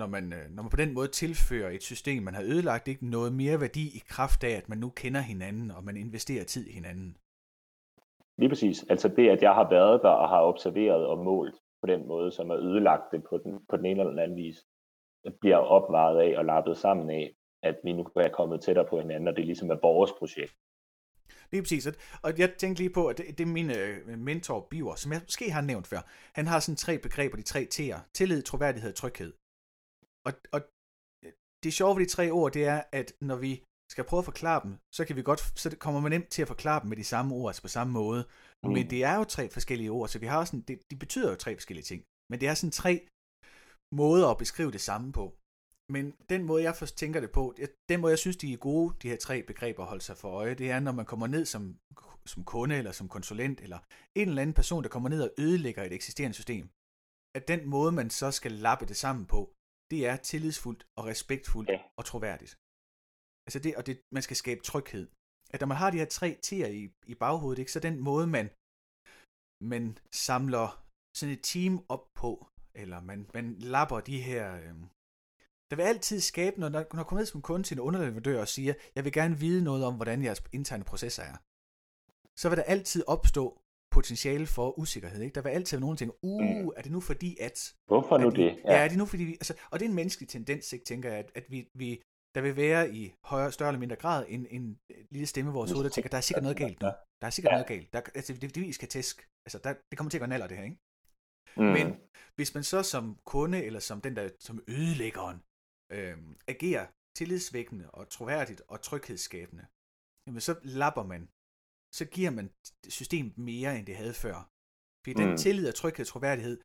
[0.00, 3.06] Når man, øh, når man på den måde tilfører et system, man har ødelagt, ikke
[3.06, 6.66] noget mere værdi i kraft af, at man nu kender hinanden, og man investerer tid
[6.66, 7.16] i hinanden.
[8.38, 8.84] Lige præcis.
[8.90, 12.32] Altså det, at jeg har været der og har observeret og målt på den måde,
[12.32, 14.56] som er ødelagt det på den, på den ene eller anden vis,
[15.40, 19.28] bliver opvaret af og lappet sammen af, at vi nu er kommet tættere på hinanden,
[19.28, 20.54] og det ligesom er vores projekt.
[21.52, 21.86] Lige præcis.
[22.22, 25.20] Og jeg tænkte lige på, at det, det er min øh, mentor, Biver, som jeg
[25.24, 26.02] måske har nævnt før.
[26.38, 27.98] Han har sådan tre begreber, de tre T'er.
[28.14, 29.32] Tillid, troværdighed og tryghed.
[30.26, 30.60] Og, og
[31.62, 33.52] det sjove ved de tre ord, det er, at når vi
[33.94, 36.48] skal prøve at forklare dem, så kan vi godt, så kommer man nemt til at
[36.54, 38.22] forklare dem med de samme ord, altså på samme måde.
[38.64, 38.70] Mm.
[38.74, 41.36] Men det er jo tre forskellige ord, så vi har sådan, det, de betyder jo
[41.36, 42.00] tre forskellige ting.
[42.30, 42.94] Men det er sådan tre
[44.00, 45.24] måder at beskrive det samme på.
[45.94, 47.54] Men den måde, jeg først tænker det på,
[47.88, 50.30] den måde, jeg synes, de er gode, de her tre begreber at holde sig for
[50.30, 51.62] øje, det er, når man kommer ned som,
[52.26, 53.78] som kunde, eller som konsulent, eller
[54.14, 56.64] en eller anden person, der kommer ned og ødelægger et eksisterende system.
[57.36, 59.40] At den måde, man så skal lappe det sammen på,
[59.90, 61.80] det er tillidsfuldt og respektfuldt ja.
[61.98, 62.52] og troværdigt.
[63.46, 65.06] Altså det, og det, man skal skabe tryghed.
[65.52, 68.26] At når man har de her tre tier i, i baghovedet, ikke, så den måde,
[68.26, 68.46] man,
[69.72, 70.66] man samler
[71.18, 72.30] sådan et team op på,
[72.82, 74.74] eller man, man lapper de her, øh,
[75.70, 78.74] der vil altid skabe, når når kommer ned som kunde til en underleverandør og siger,
[78.94, 81.36] jeg vil gerne vide noget om, hvordan jeres interne processer er,
[82.40, 83.44] så vil der altid opstå
[83.96, 85.20] potentiale for usikkerhed.
[85.22, 85.34] Ikke?
[85.34, 86.70] Der vil altid være nogen, der tænker, uh, mm.
[86.76, 87.56] er det nu fordi at...
[87.86, 88.50] Hvorfor nu det?
[88.64, 88.72] Ja.
[88.72, 89.32] ja, er det nu fordi vi...
[89.32, 92.02] Altså, og det er en menneskelig tendens, ikke, tænker jeg, at, at vi, vi,
[92.34, 94.64] der vil være i højere, større eller mindre grad en, en
[95.10, 96.88] lille stemme i vores hoved, der tænker, der er sikkert noget galt nu.
[97.20, 97.56] Der er sikkert ja.
[97.56, 97.92] noget galt.
[97.92, 99.16] Der, altså, det, det, vi skal tæsk.
[99.46, 100.80] Altså, der, det kommer til at gå naller, det her, ikke?
[101.56, 101.72] Mm.
[101.76, 101.86] Men
[102.38, 105.38] hvis man så som kunde, eller som den der, som ødelæggeren,
[105.96, 106.18] øh,
[106.52, 106.86] agerer
[107.18, 109.64] tillidsvækkende og troværdigt og tryghedsskabende,
[110.26, 111.22] jamen så lapper man,
[111.98, 112.46] så giver man
[112.98, 114.36] systemet mere, end det havde før.
[115.02, 115.20] Fordi mm.
[115.22, 116.56] den tillid og tryghed og troværdighed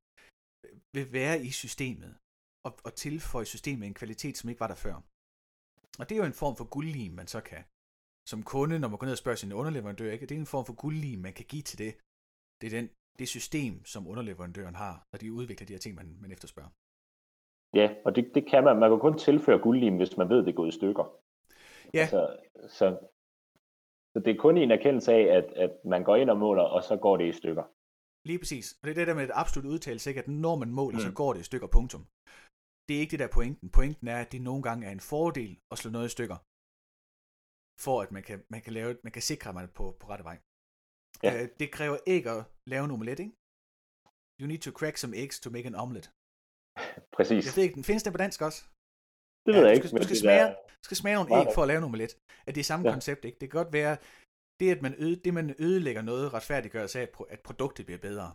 [0.66, 2.12] øh, vil være i systemet,
[2.68, 4.96] og, og tilføje systemet en kvalitet, som ikke var der før.
[6.00, 7.64] Og det er jo en form for guldlim, man så kan,
[8.32, 10.26] som kunde, når man går ned og spørger sin underleverandør, ikke?
[10.26, 11.94] det er en form for guldlim, man kan give til det.
[12.60, 12.90] Det er den,
[13.20, 16.70] det system, som underleverandøren har, når de udvikler de her ting, man, man efterspørger.
[17.80, 18.80] Ja, og det, det kan man.
[18.80, 21.06] Man kan kun tilføre guldlim, hvis man ved, det er gået i stykker.
[21.94, 22.00] Ja.
[22.00, 22.38] Altså,
[22.78, 22.86] så,
[24.12, 26.84] så det er kun en erkendelse af, at, at man går ind og måler, og
[26.84, 27.64] så går det i stykker.
[28.28, 28.66] Lige præcis.
[28.80, 30.22] Og det er det der med et absolut udtalelse, ikke?
[30.22, 31.06] at når man måler, mm.
[31.08, 32.04] så går det i stykker, punktum.
[32.90, 33.70] Det er ikke det der pointen.
[33.70, 36.38] Pointen er, at det nogle gange er en fordel at slå noget i stykker,
[37.86, 40.06] for at man kan, man kan, lave, man kan sikre, at man er på, på
[40.12, 40.38] rette vej.
[41.24, 41.32] Ja.
[41.36, 43.36] Uh, det kræver ikke at lave en omelet, ikke?
[44.40, 46.08] You need to crack some eggs to make an omelet.
[47.18, 47.46] Præcis.
[47.46, 48.60] Jeg ved ikke, den findes den på dansk også?
[49.46, 49.84] Det ved ja, jeg ikke.
[49.84, 50.56] Du skal, du skal, smage, der...
[50.88, 52.14] skal smage nogle æg for at lave en omelet.
[52.48, 52.94] At det er samme ja.
[52.96, 53.40] koncept, ikke?
[53.42, 53.98] Det kan godt være,
[54.60, 58.34] det at man, øde, det, man ødelægger noget, retfærdiggør sig af, at produktet bliver bedre.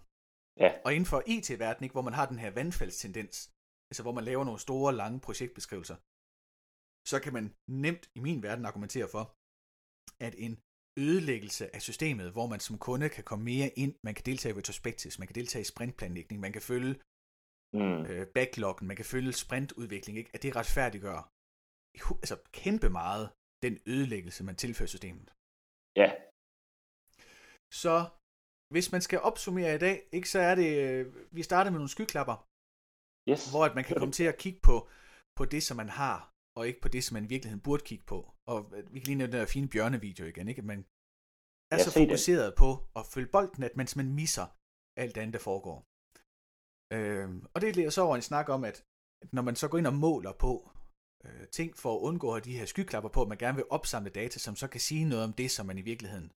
[0.65, 0.71] Ja.
[0.85, 3.54] Og inden for IT-verdenen, hvor man har den her vandfaldstendens,
[3.95, 5.97] altså hvor man laver nogle store, lange projektbeskrivelser,
[7.11, 7.47] så kan man
[7.85, 9.25] nemt i min verden argumentere for,
[10.27, 10.55] at en
[11.07, 14.59] ødelæggelse af systemet, hvor man som kunde kan komme mere ind, man kan deltage i
[14.59, 16.95] retrospectives, man kan deltage i sprintplanlægning, man kan følge
[17.79, 18.01] mm.
[18.11, 20.31] øh, backloggen, man kan følge sprintudvikling, ikke?
[20.35, 21.19] at det retfærdiggør
[22.23, 23.25] altså kæmpe meget
[23.65, 25.29] den ødelæggelse, man tilfører systemet.
[26.01, 26.09] Ja.
[27.83, 27.95] Så
[28.75, 31.03] hvis man skal opsummere i dag, ikke, så er det, øh,
[31.37, 32.37] vi starter med nogle skyklapper,
[33.31, 33.51] yes.
[33.51, 34.89] hvor at man kan komme til at kigge på,
[35.39, 36.19] på det, som man har,
[36.57, 38.19] og ikke på det, som man i virkeligheden burde kigge på.
[38.49, 38.59] Og
[38.93, 40.59] vi kan lige nævne den der fine bjørnevideo igen, ikke?
[40.65, 40.81] At man
[41.73, 42.59] er så fokuseret det.
[42.63, 44.47] på at følge bolden, at man simpelthen misser
[45.03, 45.79] alt andet, der foregår.
[46.97, 48.85] Øhm, og det leder så over en snak om, at
[49.33, 50.53] når man så går ind og måler på
[51.25, 54.11] øh, ting for at undgå at de her skyklapper på, at man gerne vil opsamle
[54.11, 56.29] data, som så kan sige noget om det, som man i virkeligheden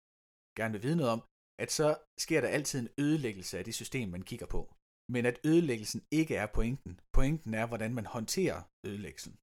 [0.59, 1.23] gerne vil vide noget om,
[1.63, 4.76] at så sker der altid en ødelæggelse af det system, man kigger på.
[5.15, 6.93] Men at ødelæggelsen ikke er pointen.
[7.17, 9.35] Pointen er, hvordan man håndterer ødelæggelsen.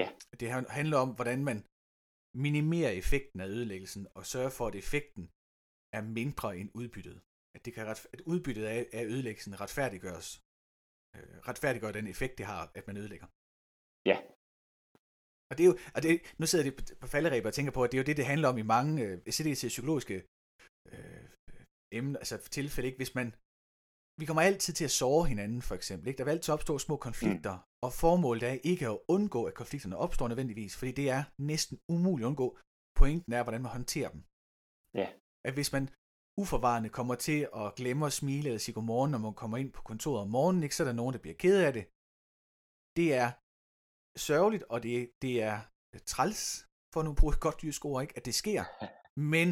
[0.00, 0.08] Ja.
[0.40, 0.48] Det
[0.78, 1.58] handler om, hvordan man
[2.46, 5.24] minimerer effekten af ødelæggelsen og sørger for, at effekten
[5.96, 7.16] er mindre end udbyttet.
[7.54, 10.28] At, det kan ret, at udbyttet af, af ødelæggelsen retfærdiggøres.
[11.16, 13.28] Øh, retfærdiggør den effekt, det har, at man ødelægger.
[14.10, 14.16] Ja.
[15.50, 17.90] Og det er jo, og det, nu sidder det på falderæber og tænker på, at
[17.90, 19.14] det er jo det, det handler om i mange, øh,
[19.60, 20.16] til psykologiske
[20.92, 21.24] øh,
[21.98, 23.00] emner, altså tilfælde, ikke?
[23.02, 23.28] Hvis man,
[24.20, 26.18] vi kommer altid til at såre hinanden, for eksempel, ikke?
[26.18, 27.64] Der vil altid opstå små konflikter, mm.
[27.84, 32.24] og formålet er ikke at undgå, at konflikterne opstår nødvendigvis, fordi det er næsten umuligt
[32.24, 32.48] at undgå.
[32.98, 34.22] Pointen er, hvordan man håndterer dem.
[35.00, 35.08] Ja.
[35.48, 35.84] At hvis man
[36.42, 39.82] uforvarende kommer til at glemme at smile eller sige godmorgen, når man kommer ind på
[39.90, 40.76] kontoret om morgenen, ikke?
[40.76, 41.84] så er der nogen, der bliver ked af det.
[42.98, 43.28] Det er
[44.28, 45.56] sørgeligt, og det, det er
[46.12, 46.42] træls,
[46.92, 48.16] for nu bruge et godt jysk ord, ikke?
[48.18, 48.62] at det sker.
[49.34, 49.48] Men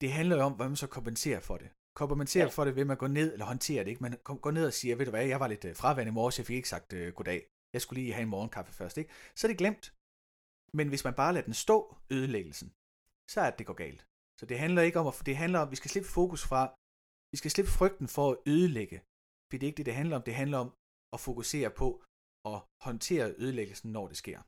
[0.00, 1.68] det handler jo om, hvordan man så kompenserer for det.
[2.00, 2.50] Kompenserer ja.
[2.56, 3.90] for det ved, at man går ned, eller håndterer det.
[3.90, 4.02] Ikke?
[4.02, 4.12] Man
[4.44, 6.46] går ned og siger, ved du hvad, jeg var lidt øh, fraværende i morges, jeg
[6.46, 7.40] fik ikke sagt uh, goddag.
[7.74, 8.96] Jeg skulle lige have en morgenkaffe først.
[8.98, 9.10] Ikke?
[9.36, 9.84] Så er det glemt.
[10.78, 11.78] Men hvis man bare lader den stå,
[12.16, 12.68] ødelæggelsen,
[13.32, 14.02] så er det, det går galt.
[14.40, 16.60] Så det handler ikke om, at det handler om, at vi skal slippe fokus fra,
[17.32, 18.98] vi skal slippe frygten for at ødelægge.
[19.46, 20.22] For det er ikke det, det handler om.
[20.22, 20.68] Det handler om
[21.14, 21.88] at fokusere på
[22.52, 24.38] at håndtere ødelæggelsen, når det sker.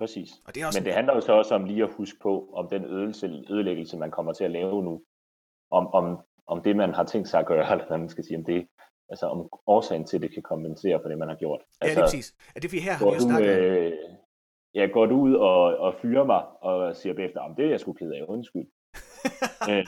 [0.00, 0.30] Præcis.
[0.46, 2.32] Og det er også Men det handler jo så også om lige at huske på,
[2.60, 4.94] om den ødelse, ødelæggelse, man kommer til at lave nu,
[5.78, 6.04] om, om,
[6.46, 8.66] om det, man har tænkt sig at gøre, eller hvad man skal sige, om det,
[9.10, 11.60] altså om årsagen til, at det kan kompensere for det, man har gjort.
[11.60, 12.34] Ja, altså, det er præcis.
[12.56, 13.92] Er det fordi her har vi snakket øh,
[14.74, 17.80] Ja, går du ud og, og fyrer mig, og siger bagefter, om det er jeg
[17.80, 18.66] sgu ked af, undskyld.
[19.70, 19.86] øh,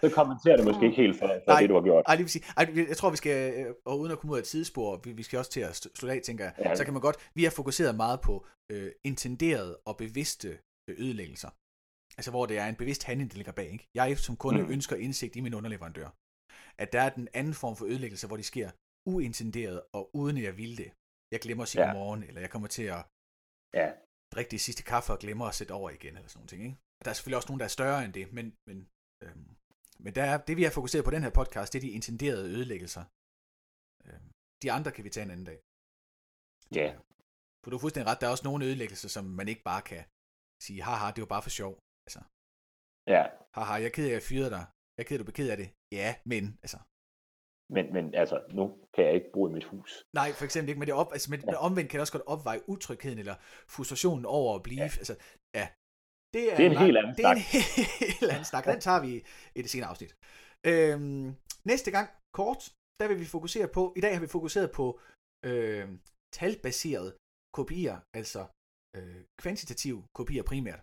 [0.00, 2.04] så kommenterer det måske ikke helt for, for nej, det, du har gjort.
[2.08, 2.44] Nej, lige sige.
[2.56, 5.22] Ej, jeg tror, vi skal, øh, og uden at komme ud af et vi, vi
[5.22, 6.74] skal også til at slutte af, tænker jeg, ja.
[6.74, 10.48] så kan man godt, vi har fokuseret meget på øh, intenderede og bevidste
[10.88, 11.50] øh, ødelæggelser.
[12.18, 13.70] Altså, hvor det er en bevidst handling, der ligger bag.
[13.76, 13.86] Ikke?
[13.94, 14.70] Jeg som kunde mm.
[14.74, 16.08] ønsker indsigt i min underleverandør.
[16.82, 18.70] At der er den anden form for ødelæggelse, hvor de sker
[19.14, 20.90] uintenderet og uden at jeg vil det.
[21.32, 21.92] Jeg glemmer at sige ja.
[21.92, 23.02] morgen, eller jeg kommer til at
[23.80, 23.86] ja.
[24.34, 26.52] drikke det sidste kaffe og glemmer at sætte over igen, eller sådan noget.
[26.52, 26.76] Ikke?
[27.04, 28.78] Der er selvfølgelig også nogen, der er større end det, men, men,
[29.24, 29.48] øhm,
[30.04, 32.48] men der er, det vi har fokuseret på den her podcast, det er de intenderede
[32.54, 33.04] ødelæggelser.
[34.08, 34.28] Øhm,
[34.62, 35.60] de andre kan vi tage en anden dag.
[36.80, 36.88] Ja.
[37.60, 40.02] For du har fuldstændig ret, der er også nogle ødelæggelser, som man ikke bare kan
[40.64, 41.74] sige, haha, det var bare for sjov.
[42.06, 42.20] Altså,
[43.14, 43.22] ja.
[43.56, 44.64] Haha, jeg er ked af, at jeg fyrede dig.
[44.94, 45.68] Jeg er ked af, du beked af det.
[45.98, 46.78] Ja, men altså,
[47.74, 49.90] men, men altså, nu kan jeg ikke bo i mit hus.
[50.20, 51.56] Nej, for eksempel ikke, men det op, altså, men ja.
[51.66, 53.36] omvendt kan det også godt opveje utrygheden eller
[53.74, 55.00] frustrationen over at blive, ja.
[55.02, 55.14] altså,
[55.54, 55.66] ja.
[56.34, 57.36] Det er, det er en, en helt anden snak.
[57.36, 57.46] Det er en
[58.20, 58.64] helt anden snak.
[58.64, 59.12] Den tager vi
[59.58, 60.12] i det senere afsnit.
[60.70, 61.26] Øhm,
[61.72, 62.62] næste gang, kort,
[63.00, 64.86] der vil vi fokusere på, i dag har vi fokuseret på
[65.48, 65.88] øh,
[66.38, 67.10] talbaserede
[67.58, 68.40] kopier, altså
[68.96, 70.80] øh, kvantitative kopier primært.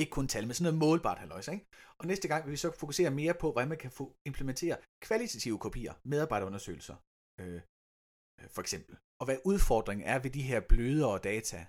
[0.00, 1.48] Ikke kun tal, men sådan noget målbart halvøjs.
[1.48, 1.66] ikke?
[1.98, 4.76] Og næste gang vil vi så fokusere mere på, hvordan man kan få implementere
[5.06, 6.96] kvalitative kopier, medarbejderundersøgelser,
[7.40, 7.60] øh,
[8.40, 8.96] øh, for eksempel.
[9.20, 11.66] Og hvad udfordringen er ved de her blødere data,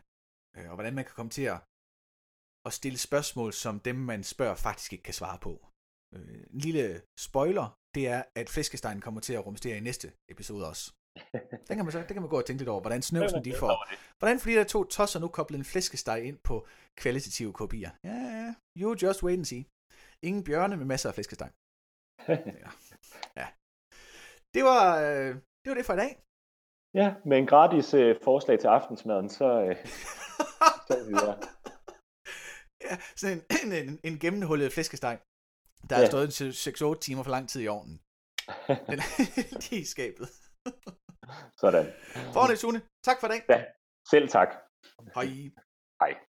[0.56, 1.60] øh, og hvordan man kan komme til at,
[2.68, 5.54] at stille spørgsmål, som dem, man spørger, faktisk ikke kan svare på.
[6.16, 10.68] Øh, en lille spoiler, det er, at Flæskestegn kommer til at rumstere i næste episode
[10.72, 10.86] også.
[11.68, 13.54] Den kan man så, det kan man gå og tænke lidt over, hvordan snøvsen de
[13.60, 13.76] får.
[14.20, 16.68] Hvordan fordi der to tosser nu koblet en flæskesteg ind på
[16.98, 17.92] kvalitative kopier.
[18.04, 19.66] Ja, ja, you just wait and see.
[20.24, 21.52] Ingen bjørne med masser af flæskesteg.
[22.64, 22.70] ja.
[23.36, 23.48] ja.
[24.54, 26.12] Det var, øh, det var det for i dag.
[26.94, 29.76] Ja, med en gratis øh, forslag til aftensmaden, så, øh,
[30.88, 31.36] så er vi der.
[32.82, 35.20] Ja, sådan en, en, en, en gennemhullet flæskesteg,
[35.90, 36.02] der ja.
[36.02, 38.00] har stået 6-8 timer for lang tid i ovnen.
[38.68, 40.30] Den er i skabet.
[41.58, 41.94] Sådan.
[42.34, 43.42] Forne Sune, tak for i dag.
[43.50, 43.66] Ja,
[44.12, 44.50] selv tak.
[45.16, 45.28] Hej.
[46.02, 46.29] Hej.